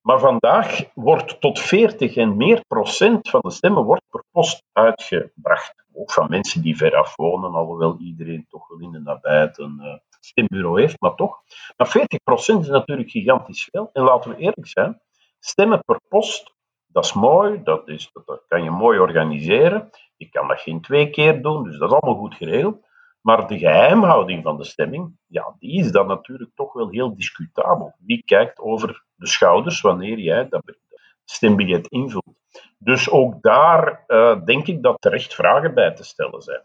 Maar 0.02 0.20
vandaag 0.20 0.84
wordt 0.94 1.42
tot 1.42 1.60
40 1.60 2.16
en 2.16 2.38
meer 2.38 2.64
procent 2.68 3.30
van 3.30 3.40
de 3.44 3.52
stemmen 3.52 3.84
wordt 3.84 4.04
per 4.10 4.24
post 4.32 4.64
uitgebracht. 4.72 5.86
Ook 5.94 6.12
van 6.12 6.30
mensen 6.30 6.62
die 6.62 6.78
veraf 6.78 7.16
wonen, 7.16 7.54
alhoewel 7.54 7.98
iedereen 8.00 8.46
toch 8.50 8.68
wel 8.68 8.80
in 8.80 8.92
de 8.92 9.00
nabijheid 9.00 9.58
een 9.58 9.80
uh, 9.82 9.94
stembureau 10.20 10.82
heeft, 10.82 11.02
maar 11.02 11.16
toch. 11.16 11.42
Maar 11.78 11.88
40% 11.88 12.60
is 12.60 12.68
natuurlijk 12.68 13.10
gigantisch 13.10 13.68
veel. 13.72 13.90
En 13.94 14.04
laten 14.04 14.30
we 14.30 14.38
eerlijk 14.38 14.68
zijn, 14.68 15.02
stemmen 15.40 15.84
per 15.86 16.00
post, 16.10 16.56
dat 16.88 17.06
is 17.06 17.14
mooi, 17.14 17.64
dat, 17.64 17.88
is, 17.88 18.12
dat 18.26 18.44
kan 18.48 18.64
je 18.64 18.70
mooi 18.70 19.00
organiseren. 19.00 19.90
Je 20.16 20.30
kan 20.30 20.48
dat 20.48 20.60
geen 20.60 20.82
twee 20.82 21.10
keer 21.10 21.42
doen, 21.42 21.64
dus 21.64 21.78
dat 21.78 21.92
is 21.92 21.98
allemaal 21.98 22.22
goed 22.22 22.36
geregeld. 22.36 22.86
Maar 23.22 23.48
de 23.48 23.58
geheimhouding 23.58 24.44
van 24.44 24.58
de 24.58 24.64
stemming, 24.64 25.18
ja, 25.26 25.56
die 25.60 25.80
is 25.80 25.92
dan 25.92 26.08
natuurlijk 26.08 26.52
toch 26.56 26.74
wel 26.74 26.90
heel 26.90 27.16
discutabel. 27.16 27.96
Wie 28.00 28.24
kijkt 28.26 28.60
over 28.60 29.04
de 29.16 29.28
schouders 29.28 29.82
wanneer 29.82 30.20
jij 30.20 30.48
dat 30.50 30.64
stembiljet 31.26 31.88
invult? 31.88 32.36
Dus 32.78 33.10
ook 33.10 33.42
daar 33.42 34.04
uh, 34.08 34.46
denk 34.46 34.68
ik 34.68 34.84
dat 34.84 35.02
terecht 35.02 35.34
vragen 35.34 35.74
bij 35.74 35.94
te 35.94 36.04
stellen 36.04 36.42
zijn. 36.42 36.64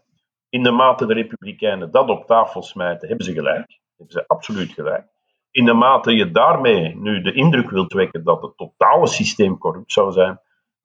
In 0.53 0.63
de 0.63 0.71
mate 0.71 1.05
de 1.05 1.13
Republikeinen 1.13 1.91
dat 1.91 2.09
op 2.09 2.25
tafel 2.25 2.61
smijten, 2.63 3.07
hebben 3.07 3.25
ze 3.25 3.33
gelijk. 3.33 3.79
Hebben 3.97 4.15
ze 4.15 4.27
absoluut 4.27 4.71
gelijk. 4.71 5.07
In 5.51 5.65
de 5.65 5.73
mate 5.73 6.15
je 6.15 6.31
daarmee 6.31 6.95
nu 6.95 7.21
de 7.21 7.33
indruk 7.33 7.69
wilt 7.69 7.93
wekken 7.93 8.23
dat 8.23 8.41
het 8.41 8.57
totale 8.57 9.07
systeem 9.07 9.57
corrupt 9.57 9.91
zou 9.91 10.11
zijn, 10.11 10.39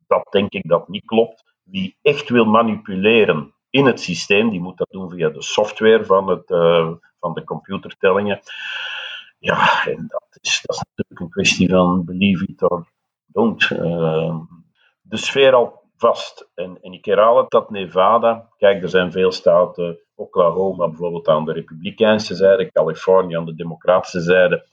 dat 0.06 0.26
denk 0.30 0.52
ik 0.52 0.68
dat 0.68 0.88
niet 0.88 1.04
klopt. 1.04 1.54
Wie 1.62 1.96
echt 2.02 2.28
wil 2.28 2.44
manipuleren 2.44 3.54
in 3.70 3.86
het 3.86 4.00
systeem, 4.00 4.50
die 4.50 4.60
moet 4.60 4.78
dat 4.78 4.90
doen 4.90 5.10
via 5.10 5.28
de 5.28 5.42
software 5.42 6.04
van, 6.04 6.28
het, 6.28 6.50
uh, 6.50 6.90
van 7.20 7.34
de 7.34 7.44
computertellingen. 7.44 8.40
Ja, 9.38 9.84
en 9.84 10.06
dat 10.08 10.38
is, 10.40 10.62
dat 10.64 10.76
is 10.76 10.82
natuurlijk 10.88 11.20
een 11.20 11.30
kwestie 11.30 11.68
van 11.68 12.04
believe 12.04 12.46
it 12.46 12.62
or 12.62 12.86
don't. 13.26 13.70
Uh, 13.70 14.40
de 15.00 15.16
sfeer 15.16 15.54
al 15.54 15.86
vast. 15.98 16.50
En, 16.54 16.78
en 16.82 16.92
ik 16.92 17.04
herhaal 17.04 17.36
het, 17.36 17.50
dat 17.50 17.70
Nevada, 17.70 18.48
kijk, 18.56 18.82
er 18.82 18.88
zijn 18.88 19.12
veel 19.12 19.32
staten, 19.32 19.98
Oklahoma 20.14 20.88
bijvoorbeeld 20.88 21.28
aan 21.28 21.44
de 21.44 21.52
republikeinse 21.52 22.34
zijde, 22.34 22.72
Californië 22.72 23.36
aan 23.36 23.44
de 23.44 23.54
democratische 23.54 24.20
zijde, 24.20 24.66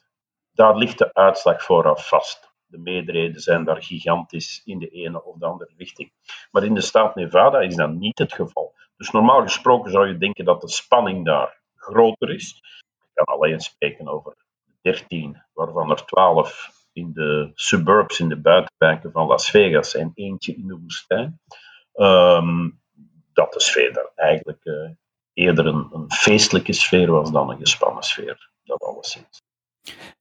daar 0.54 0.78
ligt 0.78 0.98
de 0.98 1.14
uitslag 1.14 1.64
vooraf 1.64 2.08
vast. 2.08 2.54
De 2.66 2.78
meerderheden 2.78 3.42
zijn 3.42 3.64
daar 3.64 3.84
gigantisch 3.84 4.62
in 4.66 4.80
de 4.80 4.88
ene 4.88 5.24
of 5.24 5.38
de 5.38 5.46
andere 5.46 5.74
richting. 5.78 6.12
Maar 6.52 6.64
in 6.64 6.74
de 6.74 6.82
staat 6.82 7.16
Nevada 7.16 7.60
is 7.60 7.76
dat 7.76 7.92
niet 7.92 8.20
het 8.20 8.34
geval. 8.34 8.74
Dus 8.98 9.12
normaal 9.12 9.42
gesproken 9.42 9.92
zou 9.92 10.08
je 10.08 10.18
denken 10.18 10.46
dat 10.46 10.62
de 10.62 10.70
spanning 10.70 11.26
daar 11.26 11.62
groter 11.76 12.30
is. 12.30 12.62
Ik 13.02 13.12
kan 13.14 13.36
alleen 13.36 13.60
spreken 13.60 14.08
over 14.08 14.36
13, 14.82 15.44
waarvan 15.54 15.92
er 15.92 16.06
12 16.06 16.85
in 16.96 17.14
de 17.14 17.52
suburbs, 17.54 18.20
in 18.20 18.30
de 18.30 18.38
buitenwijken 18.38 19.12
van 19.12 19.28
Las 19.28 19.50
Vegas 19.50 19.96
en 19.96 20.12
eentje 20.14 20.56
in 20.56 20.68
de 20.68 20.78
woestijn. 20.78 21.40
Um, 21.96 22.80
dat 23.34 23.54
de 23.54 23.62
sfeer 23.62 23.94
daar 23.94 24.12
eigenlijk 24.16 24.60
uh, 24.64 24.90
eerder 25.34 25.66
een, 25.66 25.90
een, 25.94 26.12
feestelijke 26.12 26.74
sfeer 26.74 27.12
was 27.12 27.32
dan 27.32 27.50
een 27.50 27.58
gespannen 27.58 28.04
sfeer. 28.04 28.50
Dat 28.64 28.84
alleszins. 28.84 29.42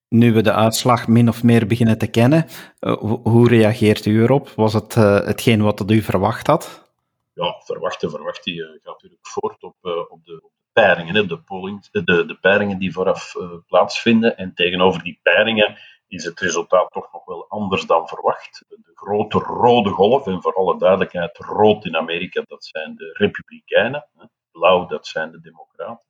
Nu 0.08 0.32
we 0.32 0.42
de 0.42 0.52
uitslag 0.52 1.08
min 1.08 1.28
of 1.28 1.42
meer 1.42 1.66
beginnen 1.66 1.98
te 1.98 2.06
kennen, 2.06 2.46
uh, 2.80 2.96
hoe 3.22 3.48
reageert 3.48 4.06
u 4.06 4.22
erop? 4.22 4.48
Was 4.48 4.72
het 4.72 4.96
uh, 4.96 5.20
hetgeen 5.20 5.62
wat 5.62 5.90
u 5.90 6.02
verwacht 6.02 6.46
had? 6.46 6.92
Ja, 7.32 7.60
verwachten, 7.64 8.10
verwacht. 8.10 8.44
Je 8.44 8.80
gaat 8.82 8.92
natuurlijk 8.92 9.26
voort 9.26 9.62
op, 9.62 9.76
op 10.08 10.24
de, 10.24 10.50
peiringen, 10.72 11.28
de, 11.28 11.38
polling, 11.38 11.86
de, 11.90 12.02
de 12.04 12.38
peiringen 12.40 12.78
die 12.78 12.92
vooraf 12.92 13.34
plaatsvinden. 13.66 14.36
En 14.36 14.54
tegenover 14.54 15.02
die 15.02 15.18
peiringen 15.22 15.76
is 16.14 16.24
het 16.24 16.40
resultaat 16.40 16.90
toch 16.90 17.12
nog 17.12 17.24
wel 17.24 17.48
anders 17.48 17.86
dan 17.86 18.08
verwacht. 18.08 18.64
De 18.68 18.92
grote 18.94 19.38
rode 19.38 19.90
golf, 19.90 20.26
en 20.26 20.42
voor 20.42 20.54
alle 20.54 20.78
duidelijkheid, 20.78 21.38
rood 21.38 21.84
in 21.84 21.96
Amerika, 21.96 22.42
dat 22.46 22.64
zijn 22.64 22.94
de 22.94 23.14
Republikeinen. 23.18 24.08
Blauw, 24.52 24.86
dat 24.86 25.06
zijn 25.06 25.30
de 25.30 25.40
Democraten. 25.40 26.06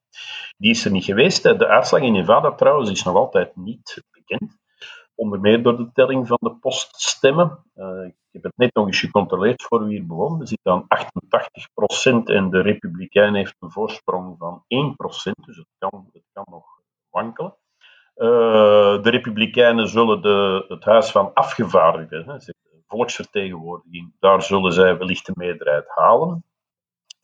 Die 0.56 0.70
is 0.70 0.84
er 0.84 0.90
niet 0.90 1.04
geweest. 1.04 1.42
De 1.42 1.66
uitslag 1.66 2.00
in 2.00 2.12
Nevada 2.12 2.54
trouwens 2.54 2.90
is 2.90 3.04
nog 3.04 3.14
altijd 3.14 3.56
niet 3.56 4.02
bekend. 4.10 4.58
Onder 5.14 5.40
meer 5.40 5.62
door 5.62 5.76
de 5.76 5.90
telling 5.92 6.26
van 6.26 6.38
de 6.40 6.54
poststemmen. 6.54 7.64
Uh, 7.74 8.04
ik 8.04 8.14
heb 8.30 8.42
het 8.42 8.56
net 8.56 8.74
nog 8.74 8.86
eens 8.86 9.00
gecontroleerd 9.00 9.62
voor 9.62 9.82
u 9.82 9.88
hier 9.88 10.06
begon. 10.06 10.38
We 10.38 10.46
zitten 10.46 10.72
aan 10.72 10.86
88% 12.22 12.24
en 12.24 12.50
de 12.50 12.60
Republikein 12.60 13.34
heeft 13.34 13.56
een 13.58 13.70
voorsprong 13.70 14.38
van 14.38 14.64
1%. 14.64 15.44
Dus 15.44 15.56
het 15.56 15.68
kan, 15.78 16.08
het 16.12 16.24
kan 16.32 16.44
nog 16.50 16.64
wankelen. 17.10 17.56
Uh, 18.16 19.02
de 19.02 19.10
Republikeinen 19.10 19.88
zullen 19.88 20.22
de, 20.22 20.64
het 20.68 20.84
Huis 20.84 21.10
van 21.10 21.30
Afgevaardigden, 21.34 22.26
de 22.26 22.54
volksvertegenwoordiging, 22.86 24.14
daar 24.18 24.42
zullen 24.42 24.72
zij 24.72 24.98
wellicht 24.98 25.26
de 25.26 25.32
meerderheid 25.34 25.84
halen. 25.88 26.44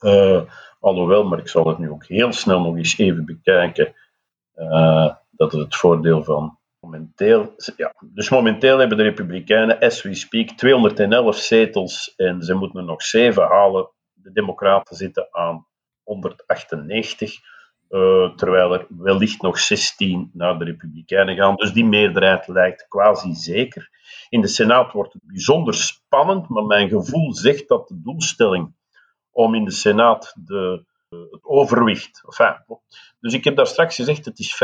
Uh, 0.00 0.42
alhoewel, 0.80 1.24
maar 1.24 1.38
ik 1.38 1.48
zal 1.48 1.66
het 1.66 1.78
nu 1.78 1.90
ook 1.90 2.06
heel 2.06 2.32
snel 2.32 2.60
nog 2.60 2.76
eens 2.76 2.98
even 2.98 3.24
bekijken, 3.24 3.94
uh, 4.56 5.14
dat 5.30 5.52
het 5.52 5.60
het 5.60 5.76
voordeel 5.76 6.24
van 6.24 6.58
momenteel... 6.80 7.54
Ja, 7.76 7.94
dus 8.00 8.28
momenteel 8.28 8.78
hebben 8.78 8.96
de 8.96 9.02
Republikeinen, 9.02 9.78
as 9.78 10.02
we 10.02 10.14
speak, 10.14 10.48
211 10.48 11.36
zetels 11.36 12.14
en 12.16 12.42
ze 12.42 12.54
moeten 12.54 12.80
er 12.80 12.86
nog 12.86 13.02
7 13.02 13.42
halen. 13.42 13.90
De 14.12 14.32
Democraten 14.32 14.96
zitten 14.96 15.28
aan 15.30 15.66
198. 16.02 17.34
Uh, 17.90 18.34
terwijl 18.34 18.74
er 18.74 18.86
wellicht 18.88 19.42
nog 19.42 19.58
16 19.58 20.30
naar 20.32 20.58
de 20.58 20.64
Republikeinen 20.64 21.36
gaan. 21.36 21.54
Dus 21.54 21.72
die 21.72 21.84
meerderheid 21.84 22.48
lijkt 22.48 22.88
quasi 22.88 23.34
zeker. 23.34 23.90
In 24.28 24.40
de 24.40 24.48
Senaat 24.48 24.92
wordt 24.92 25.12
het 25.12 25.22
bijzonder 25.26 25.74
spannend, 25.74 26.48
maar 26.48 26.64
mijn 26.64 26.88
gevoel 26.88 27.34
zegt 27.34 27.68
dat 27.68 27.88
de 27.88 28.00
doelstelling 28.02 28.74
om 29.30 29.54
in 29.54 29.64
de 29.64 29.70
Senaat 29.70 30.34
de, 30.44 30.84
het 31.08 31.44
overwicht. 31.44 32.22
Enfin, 32.24 32.78
dus 33.20 33.34
ik 33.34 33.44
heb 33.44 33.56
daar 33.56 33.66
straks 33.66 33.94
gezegd, 33.94 34.24
het 34.24 34.38
is 34.38 34.62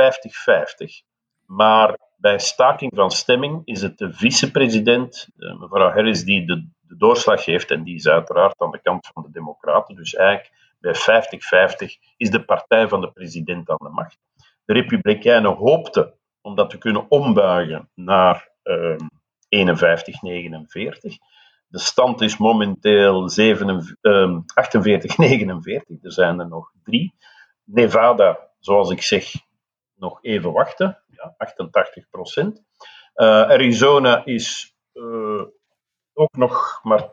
50-50. 1.03 1.07
Maar 1.47 1.99
bij 2.17 2.39
staking 2.39 2.93
van 2.95 3.11
stemming 3.11 3.62
is 3.65 3.83
het 3.83 3.99
de 3.99 4.12
vicepresident, 4.12 5.29
uh, 5.37 5.61
mevrouw 5.61 5.91
Harris, 5.91 6.25
die 6.25 6.47
de, 6.47 6.69
de 6.81 6.97
doorslag 6.97 7.45
geeft. 7.45 7.71
En 7.71 7.83
die 7.83 7.95
is 7.95 8.09
uiteraard 8.09 8.61
aan 8.61 8.71
de 8.71 8.81
kant 8.81 9.11
van 9.12 9.23
de 9.23 9.31
Democraten. 9.31 9.97
Dus 9.97 10.15
eigenlijk 10.15 10.53
bij 10.87 10.94
50-50 10.94 12.14
is 12.16 12.31
de 12.31 12.44
partij 12.44 12.88
van 12.88 13.01
de 13.01 13.12
president 13.12 13.70
aan 13.70 13.77
de 13.79 13.88
macht. 13.88 14.18
De 14.64 14.72
Republikeinen 14.72 15.55
hoopten 15.55 16.14
om 16.40 16.55
dat 16.55 16.70
te 16.70 16.79
kunnen 16.79 17.11
ombuigen 17.11 17.90
naar 17.94 18.51
uh, 18.64 18.96
51-49. 18.96 18.99
De 21.68 21.79
stand 21.79 22.20
is 22.20 22.37
momenteel 22.37 23.31
48-49. 23.31 23.37
Er 26.03 26.12
zijn 26.12 26.40
er 26.40 26.49
nog 26.49 26.72
drie. 26.83 27.14
Nevada, 27.64 28.51
zoals 28.59 28.90
ik 28.90 29.03
zeg, 29.03 29.33
nog 29.94 30.18
even 30.22 30.53
wachten. 30.53 31.03
Ja, 31.07 31.35
88 31.37 32.09
procent. 32.11 32.62
Uh, 33.14 33.27
Arizona 33.27 34.25
is 34.25 34.75
uh, 34.92 35.42
ook 36.16 36.37
nog 36.37 36.81
maar 36.83 37.02
80% 37.05 37.09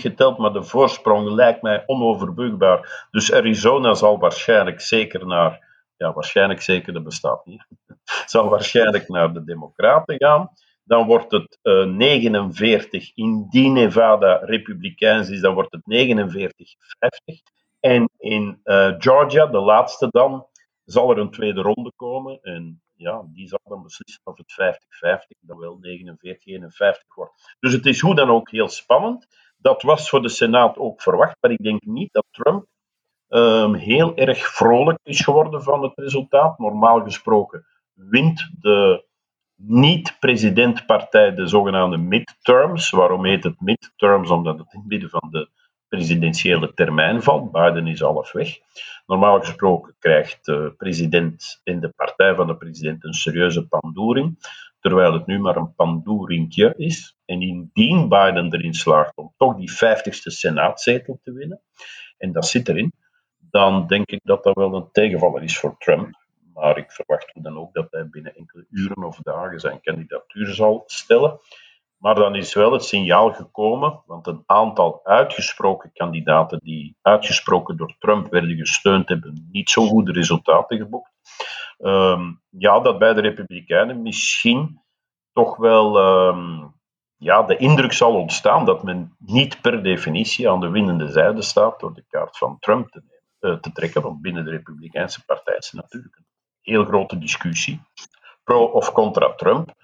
geteld, 0.00 0.38
maar 0.38 0.52
de 0.52 0.62
voorsprong 0.62 1.28
lijkt 1.28 1.62
mij 1.62 1.82
onoverbrugbaar. 1.86 3.06
Dus 3.10 3.32
Arizona 3.32 3.94
zal 3.94 4.18
waarschijnlijk 4.18 4.80
zeker 4.80 5.26
naar, 5.26 5.68
ja, 5.96 6.12
waarschijnlijk 6.12 6.60
zeker, 6.60 6.92
dat 6.92 7.04
bestaat 7.04 7.46
niet, 7.46 7.66
zal 8.26 8.48
waarschijnlijk 8.48 9.08
naar 9.08 9.32
de 9.32 9.44
Democraten 9.44 10.14
gaan. 10.18 10.50
Dan 10.84 11.06
wordt 11.06 11.32
het 11.32 11.58
uh, 11.62 12.82
49%, 12.82 13.12
indien 13.14 13.72
Nevada 13.72 14.34
republikeins 14.34 15.28
is, 15.28 15.40
dan 15.40 15.54
wordt 15.54 15.72
het 15.72 15.82
49-50. 16.18 17.52
En 17.80 18.10
in 18.18 18.60
uh, 18.64 18.94
Georgia, 18.98 19.46
de 19.46 19.60
laatste 19.60 20.08
dan, 20.10 20.46
zal 20.84 21.10
er 21.10 21.18
een 21.18 21.30
tweede 21.30 21.60
ronde 21.60 21.92
komen. 21.96 22.38
En 22.42 22.82
ja, 23.02 23.22
die 23.26 23.48
zal 23.48 23.60
dan 23.64 23.82
beslissen 23.82 24.20
of 24.24 24.36
het 24.36 24.78
50-50, 25.36 25.38
dan 25.40 25.58
wel 25.58 25.78
49-51 25.78 27.06
wordt. 27.14 27.56
Dus 27.60 27.72
het 27.72 27.86
is 27.86 28.00
hoe 28.00 28.14
dan 28.14 28.30
ook 28.30 28.50
heel 28.50 28.68
spannend. 28.68 29.26
Dat 29.56 29.82
was 29.82 30.08
voor 30.08 30.22
de 30.22 30.28
Senaat 30.28 30.76
ook 30.76 31.02
verwacht, 31.02 31.36
maar 31.40 31.50
ik 31.50 31.62
denk 31.62 31.84
niet 31.84 32.12
dat 32.12 32.26
Trump 32.30 32.66
um, 33.28 33.74
heel 33.74 34.16
erg 34.16 34.46
vrolijk 34.46 34.98
is 35.02 35.20
geworden 35.20 35.62
van 35.62 35.82
het 35.82 35.92
resultaat. 35.94 36.58
Normaal 36.58 37.00
gesproken 37.00 37.66
wint 37.94 38.50
de 38.58 39.04
niet-presidentpartij 39.54 41.34
de 41.34 41.46
zogenaamde 41.46 41.96
midterms. 41.96 42.90
Waarom 42.90 43.24
heet 43.24 43.44
het 43.44 43.60
midterms? 43.60 44.30
Omdat 44.30 44.58
het 44.58 44.72
in 44.72 44.78
het 44.78 44.88
midden 44.88 45.10
van 45.10 45.28
de 45.30 45.48
presidentiële 45.96 46.74
termijn 46.74 47.22
valt. 47.22 47.52
Biden 47.52 47.86
is 47.86 48.00
half 48.00 48.32
weg. 48.32 48.58
Normaal 49.06 49.40
gesproken 49.40 49.94
krijgt 49.98 50.44
de 50.44 50.74
president 50.76 51.60
en 51.64 51.80
de 51.80 51.88
partij 51.88 52.34
van 52.34 52.46
de 52.46 52.56
president 52.56 53.04
een 53.04 53.14
serieuze 53.14 53.66
pandoering, 53.66 54.38
terwijl 54.80 55.12
het 55.12 55.26
nu 55.26 55.38
maar 55.38 55.56
een 55.56 55.74
pandoeringje 55.74 56.74
is. 56.76 57.16
En 57.24 57.42
indien 57.42 58.08
Biden 58.08 58.54
erin 58.54 58.74
slaagt 58.74 59.16
om 59.16 59.32
toch 59.36 59.56
die 59.56 59.70
50ste 59.70 60.30
senaatzetel 60.30 61.20
te 61.22 61.32
winnen, 61.32 61.60
en 62.18 62.32
dat 62.32 62.46
zit 62.46 62.68
erin, 62.68 62.92
dan 63.38 63.86
denk 63.86 64.10
ik 64.10 64.20
dat 64.22 64.44
dat 64.44 64.54
wel 64.54 64.74
een 64.74 64.88
tegenvaller 64.92 65.42
is 65.42 65.58
voor 65.58 65.76
Trump. 65.78 66.20
Maar 66.54 66.78
ik 66.78 66.92
verwacht 66.92 67.42
dan 67.42 67.58
ook 67.58 67.74
dat 67.74 67.86
hij 67.90 68.08
binnen 68.08 68.36
enkele 68.36 68.66
uren 68.70 69.04
of 69.04 69.18
dagen 69.22 69.60
zijn 69.60 69.80
kandidatuur 69.80 70.54
zal 70.54 70.82
stellen. 70.86 71.38
Maar 72.02 72.14
dan 72.14 72.34
is 72.34 72.54
wel 72.54 72.72
het 72.72 72.84
signaal 72.84 73.32
gekomen, 73.32 74.02
want 74.06 74.26
een 74.26 74.42
aantal 74.46 75.00
uitgesproken 75.04 75.90
kandidaten 75.92 76.58
die 76.62 76.96
uitgesproken 77.02 77.76
door 77.76 77.94
Trump 77.98 78.30
werden 78.30 78.56
gesteund, 78.56 79.08
hebben 79.08 79.48
niet 79.52 79.70
zo 79.70 79.86
goede 79.86 80.12
resultaten 80.12 80.76
geboekt. 80.76 81.10
Um, 81.78 82.40
ja, 82.48 82.80
dat 82.80 82.98
bij 82.98 83.14
de 83.14 83.20
Republikeinen 83.20 84.02
misschien 84.02 84.80
toch 85.32 85.56
wel 85.56 85.96
um, 86.28 86.74
ja, 87.16 87.42
de 87.42 87.56
indruk 87.56 87.92
zal 87.92 88.14
ontstaan 88.14 88.64
dat 88.64 88.82
men 88.82 89.16
niet 89.18 89.60
per 89.60 89.82
definitie 89.82 90.50
aan 90.50 90.60
de 90.60 90.70
winnende 90.70 91.08
zijde 91.08 91.42
staat 91.42 91.80
door 91.80 91.94
de 91.94 92.04
kaart 92.08 92.38
van 92.38 92.58
Trump 92.58 92.90
te, 92.90 93.02
uh, 93.40 93.54
te 93.54 93.72
trekken. 93.72 94.02
Want 94.02 94.20
binnen 94.20 94.44
de 94.44 94.50
Republikeinse 94.50 95.24
partij 95.24 95.56
is 95.56 95.72
natuurlijk 95.72 96.16
een 96.16 96.26
heel 96.60 96.84
grote 96.84 97.18
discussie, 97.18 97.80
pro 98.44 98.64
of 98.64 98.92
contra 98.92 99.34
Trump. 99.34 99.74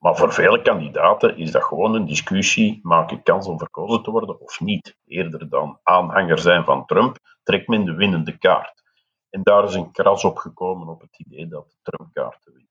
Maar 0.00 0.16
voor 0.16 0.32
vele 0.32 0.62
kandidaten 0.62 1.36
is 1.36 1.50
dat 1.50 1.62
gewoon 1.62 1.94
een 1.94 2.06
discussie: 2.06 2.80
maak 2.82 3.10
ik 3.10 3.24
kans 3.24 3.46
om 3.46 3.58
verkozen 3.58 4.02
te 4.02 4.10
worden 4.10 4.40
of 4.40 4.60
niet? 4.60 4.96
Eerder 5.06 5.48
dan 5.48 5.78
aanhanger 5.82 6.38
zijn 6.38 6.64
van 6.64 6.86
Trump, 6.86 7.18
trekt 7.42 7.68
men 7.68 7.84
de 7.84 7.94
winnende 7.94 8.38
kaart. 8.38 8.82
En 9.30 9.40
daar 9.42 9.64
is 9.64 9.74
een 9.74 9.92
kras 9.92 10.24
op 10.24 10.36
gekomen 10.36 10.88
op 10.88 11.00
het 11.00 11.18
idee 11.18 11.46
dat 11.46 11.76
Trump 11.82 12.08
kaarten 12.12 12.52
wint. 12.52 12.68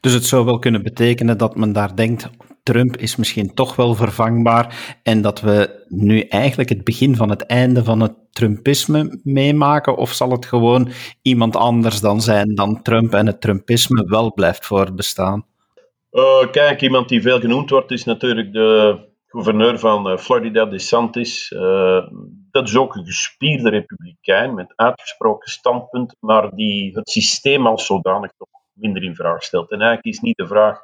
Dus 0.00 0.12
het 0.12 0.24
zou 0.24 0.44
wel 0.44 0.58
kunnen 0.58 0.82
betekenen 0.82 1.38
dat 1.38 1.56
men 1.56 1.72
daar 1.72 1.96
denkt: 1.96 2.30
Trump 2.62 2.96
is 2.96 3.16
misschien 3.16 3.54
toch 3.54 3.76
wel 3.76 3.94
vervangbaar 3.94 4.98
en 5.02 5.22
dat 5.22 5.40
we 5.40 5.84
nu 5.88 6.20
eigenlijk 6.20 6.68
het 6.68 6.84
begin 6.84 7.16
van 7.16 7.30
het 7.30 7.46
einde 7.46 7.84
van 7.84 8.00
het 8.00 8.14
Trumpisme 8.30 9.20
meemaken? 9.22 9.96
Of 9.96 10.12
zal 10.12 10.30
het 10.30 10.46
gewoon 10.46 10.90
iemand 11.22 11.56
anders 11.56 12.00
dan 12.00 12.20
zijn 12.20 12.54
dan 12.54 12.82
Trump 12.82 13.14
en 13.14 13.26
het 13.26 13.40
Trumpisme 13.40 14.04
wel 14.04 14.32
blijft 14.32 14.66
voortbestaan? 14.66 15.50
Uh, 16.12 16.50
kijk, 16.50 16.80
iemand 16.80 17.08
die 17.08 17.22
veel 17.22 17.40
genoemd 17.40 17.70
wordt 17.70 17.90
is 17.90 18.04
natuurlijk 18.04 18.52
de 18.52 18.98
gouverneur 19.26 19.78
van 19.78 20.10
uh, 20.10 20.16
Florida, 20.16 20.64
DeSantis. 20.64 21.50
Uh, 21.50 22.06
dat 22.50 22.68
is 22.68 22.76
ook 22.76 22.94
een 22.94 23.06
gespierde 23.06 23.70
republikein 23.70 24.54
met 24.54 24.72
uitgesproken 24.76 25.50
standpunten, 25.50 26.16
maar 26.20 26.54
die 26.54 26.94
het 26.94 27.10
systeem 27.10 27.66
als 27.66 27.86
zodanig 27.86 28.32
toch 28.36 28.48
minder 28.72 29.02
in 29.02 29.14
vraag 29.14 29.42
stelt. 29.42 29.70
En 29.70 29.80
eigenlijk 29.80 30.14
is 30.14 30.20
niet 30.20 30.36
de 30.36 30.46
vraag 30.46 30.80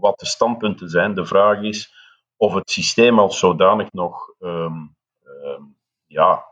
wat 0.00 0.18
de 0.18 0.26
standpunten 0.26 0.88
zijn, 0.88 1.14
de 1.14 1.26
vraag 1.26 1.62
is 1.62 1.92
of 2.36 2.54
het 2.54 2.70
systeem 2.70 3.18
als 3.18 3.38
zodanig 3.38 3.92
nog, 3.92 4.34
um, 4.40 4.96
um, 5.44 5.76
ja, 6.06 6.44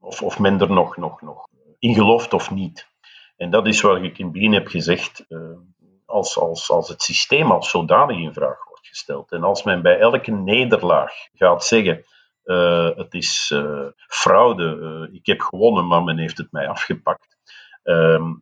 of, 0.00 0.22
of 0.22 0.38
men 0.38 0.60
er 0.60 0.70
nog, 0.70 0.96
nog, 0.96 1.22
nog 1.22 1.48
in 1.78 1.94
gelooft 1.94 2.34
of 2.34 2.50
niet. 2.50 2.88
En 3.36 3.50
dat 3.50 3.66
is 3.66 3.80
wat 3.80 4.02
ik 4.02 4.18
in 4.18 4.24
het 4.24 4.34
begin 4.34 4.52
heb 4.52 4.66
gezegd 4.66 5.24
als, 6.08 6.38
als, 6.38 6.70
als 6.70 6.88
het 6.88 7.02
systeem 7.02 7.52
als 7.52 7.70
zodanig 7.70 8.16
in 8.16 8.32
vraag 8.32 8.64
wordt 8.68 8.86
gesteld. 8.86 9.32
En 9.32 9.44
als 9.44 9.62
men 9.62 9.82
bij 9.82 9.98
elke 9.98 10.30
nederlaag 10.30 11.12
gaat 11.32 11.64
zeggen: 11.64 12.04
uh, 12.44 12.90
het 12.96 13.14
is 13.14 13.50
uh, 13.54 13.86
fraude, 13.96 14.76
uh, 14.76 15.14
ik 15.14 15.26
heb 15.26 15.40
gewonnen, 15.40 15.86
maar 15.86 16.04
men 16.04 16.18
heeft 16.18 16.38
het 16.38 16.52
mij 16.52 16.68
afgepakt. 16.68 17.36
Ehm, 17.82 18.34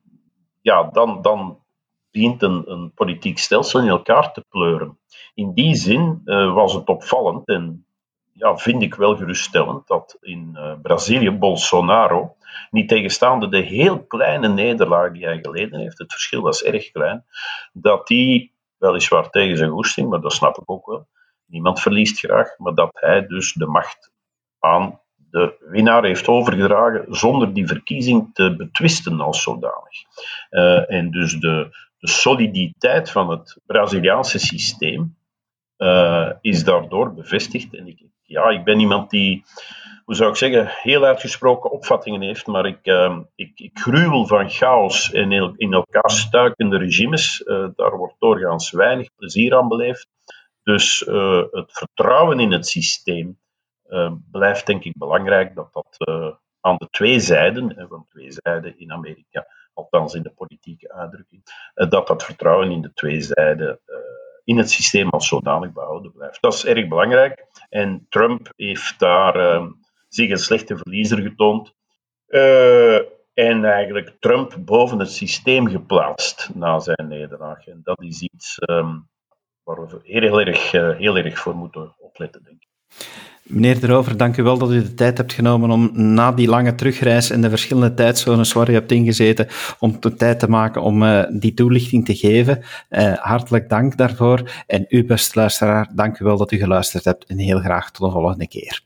ja, 0.61 0.83
dan, 0.83 1.23
dan 1.23 1.65
dient 2.11 2.43
een, 2.43 2.71
een 2.71 2.93
politiek 2.95 3.39
stelsel 3.39 3.81
in 3.81 3.89
elkaar 3.89 4.33
te 4.33 4.45
pleuren. 4.49 4.99
In 5.35 5.55
die 5.55 5.75
zin 5.75 6.21
was 6.55 6.73
het 6.73 6.89
opvallend 6.89 7.49
en 7.49 7.87
ja, 8.33 8.57
vind 8.57 8.83
ik 8.83 8.95
wel 8.95 9.17
geruststellend 9.17 9.87
dat 9.87 10.17
in 10.21 10.59
Brazilië 10.83 11.31
Bolsonaro 11.31 12.36
niet 12.71 12.89
tegenstaande 12.89 13.49
de 13.49 13.61
heel 13.61 14.05
kleine 14.05 14.49
nederlaag 14.49 15.13
die 15.13 15.25
hij 15.25 15.39
geleden 15.43 15.81
heeft, 15.81 15.99
het 15.99 16.13
verschil 16.13 16.43
was 16.43 16.63
erg 16.63 16.91
klein, 16.91 17.25
dat 17.73 18.09
hij 18.09 18.51
weliswaar 18.79 19.31
tegen 19.31 19.57
zijn 19.57 19.71
goesting, 19.71 20.09
maar 20.09 20.21
dat 20.21 20.33
snap 20.33 20.59
ik 20.59 20.71
ook 20.71 20.87
wel. 20.87 21.09
Niemand 21.47 21.81
verliest 21.81 22.19
graag, 22.19 22.59
maar 22.59 22.75
dat 22.75 22.91
hij 22.93 23.27
dus 23.27 23.53
de 23.53 23.67
macht 23.67 24.11
aan 24.59 25.01
de 25.31 25.57
winnaar 25.61 26.05
heeft 26.05 26.29
overgedragen 26.29 27.05
zonder 27.09 27.55
die 27.55 27.67
verkiezing 27.67 28.31
te 28.33 28.57
betwisten 28.57 29.21
als 29.21 29.43
zodanig. 29.43 30.05
Uh, 30.51 30.91
en 30.91 31.11
dus 31.11 31.33
de, 31.33 31.69
de, 31.99 32.09
soliditeit 32.09 33.11
van 33.11 33.31
het 33.31 33.59
Braziliaanse 33.67 34.39
systeem 34.39 35.17
uh, 35.79 36.31
is 36.41 36.65
daardoor 36.65 37.15
bevestigd. 37.15 37.75
En 37.75 37.87
ik, 37.87 38.03
ja, 38.23 38.49
ik 38.49 38.65
ben 38.65 38.81
iemand 38.81 39.11
die, 39.11 39.45
hoe 40.07 40.15
zou 40.15 40.31
ik 40.31 40.37
zeggen, 40.37 40.67
heel 40.67 41.05
uitgesproken 41.05 41.71
opvattingen 41.71 42.21
heeft, 42.21 42.47
maar 42.47 42.67
ik, 42.67 42.87
uh, 42.87 43.19
ik, 43.35 43.61
ik 43.61 43.79
gruwel 43.79 44.27
van 44.27 44.51
chaos 44.51 45.13
en 45.13 45.33
in, 45.33 45.53
in 45.57 45.73
elkaar 45.73 46.11
stuikende 46.11 46.79
regimes. 46.79 47.43
daar 47.77 47.97
wordt 47.97 48.15
doorgaans 48.19 48.71
weinig 48.71 49.09
plezier 49.17 49.57
aan 49.57 49.69
beleefd. 49.69 50.09
Dus 50.63 50.99
het 51.51 51.73
vertrouwen 51.73 52.41
in 52.41 52.53
het 52.53 52.67
systeem 52.67 53.39
uh, 53.89 54.13
blijft 54.31 54.67
denk 54.67 54.85
ik 54.85 54.99
belangrijk 54.99 55.55
dat 55.55 55.73
dat 55.73 56.09
uh, 56.09 56.31
aan 56.61 56.77
de 56.77 56.89
twee 56.91 57.21
zijden, 57.21 57.87
van 57.89 58.07
twee 58.09 58.31
zijden 58.31 58.79
in 58.79 58.93
Amerika, 58.93 59.47
althans 59.75 60.15
in 60.15 60.23
de 60.23 60.33
politieke 60.37 60.93
uitdrukking, 60.93 61.43
dat 61.75 62.07
dat 62.07 62.25
vertrouwen 62.25 62.71
in 62.71 62.83
de 62.83 62.93
twee 62.93 63.21
zijden 63.21 63.81
in 64.47 64.59
het 64.59 64.71
systeem 64.71 65.09
als 65.09 65.29
zodanig 65.29 65.73
behouden 65.73 66.13
blijft. 66.13 66.43
Dat 66.43 66.55
is 66.55 66.65
erg 66.65 66.89
belangrijk. 66.89 67.47
En 67.69 68.07
Trump 68.09 68.53
heeft 68.57 68.99
daar 68.99 69.35
ehm, 69.35 69.71
zich 70.09 70.31
een 70.31 70.39
slechte 70.39 70.77
verliezer 70.77 71.19
getoond. 71.23 71.75
en 73.35 73.65
eigenlijk 73.65 74.17
Trump 74.21 74.57
boven 74.61 74.99
het 74.99 75.11
systeem 75.11 75.69
geplaatst 75.69 76.51
na 76.55 76.79
zijn 76.79 77.09
nederlaag. 77.09 77.67
En 77.67 77.81
dat 77.83 78.03
is 78.03 78.21
iets 78.21 78.57
um, 78.71 79.09
waar 79.63 79.87
we 79.87 80.01
heel, 80.03 80.41
erg, 80.41 80.71
heel 80.99 81.17
erg 81.17 81.39
voor 81.39 81.57
moeten 81.57 81.95
opletten, 81.99 82.43
denk 82.45 82.63
ik. 82.63 82.69
Meneer 83.43 83.81
De 83.81 83.87
Rover, 83.87 84.17
dank 84.17 84.37
u 84.37 84.43
wel 84.43 84.59
dat 84.59 84.71
u 84.71 84.83
de 84.83 84.95
tijd 84.95 85.17
hebt 85.17 85.33
genomen 85.33 85.71
om 85.71 85.91
na 85.93 86.33
die 86.33 86.49
lange 86.49 86.75
terugreis 86.75 87.31
en 87.31 87.41
de 87.41 87.49
verschillende 87.49 87.95
tijdzones 87.95 88.53
waar 88.53 88.71
u 88.71 88.73
hebt 88.73 88.93
ingezeten, 88.93 89.47
om 89.79 90.01
de 90.01 90.15
tijd 90.15 90.39
te 90.39 90.49
maken 90.49 90.83
om 90.83 91.03
uh, 91.03 91.25
die 91.31 91.55
toelichting 91.55 92.05
te 92.05 92.15
geven. 92.15 92.63
Hartelijk 93.15 93.69
dank 93.69 93.97
daarvoor. 93.97 94.51
En 94.67 94.85
u, 94.89 95.05
beste 95.05 95.39
luisteraar, 95.39 95.91
dank 95.95 96.19
u 96.19 96.25
wel 96.25 96.37
dat 96.37 96.53
u 96.53 96.57
geluisterd 96.57 97.05
hebt 97.05 97.25
en 97.25 97.39
heel 97.39 97.59
graag 97.59 97.91
tot 97.91 98.07
de 98.07 98.13
volgende 98.13 98.49
keer. 98.49 98.86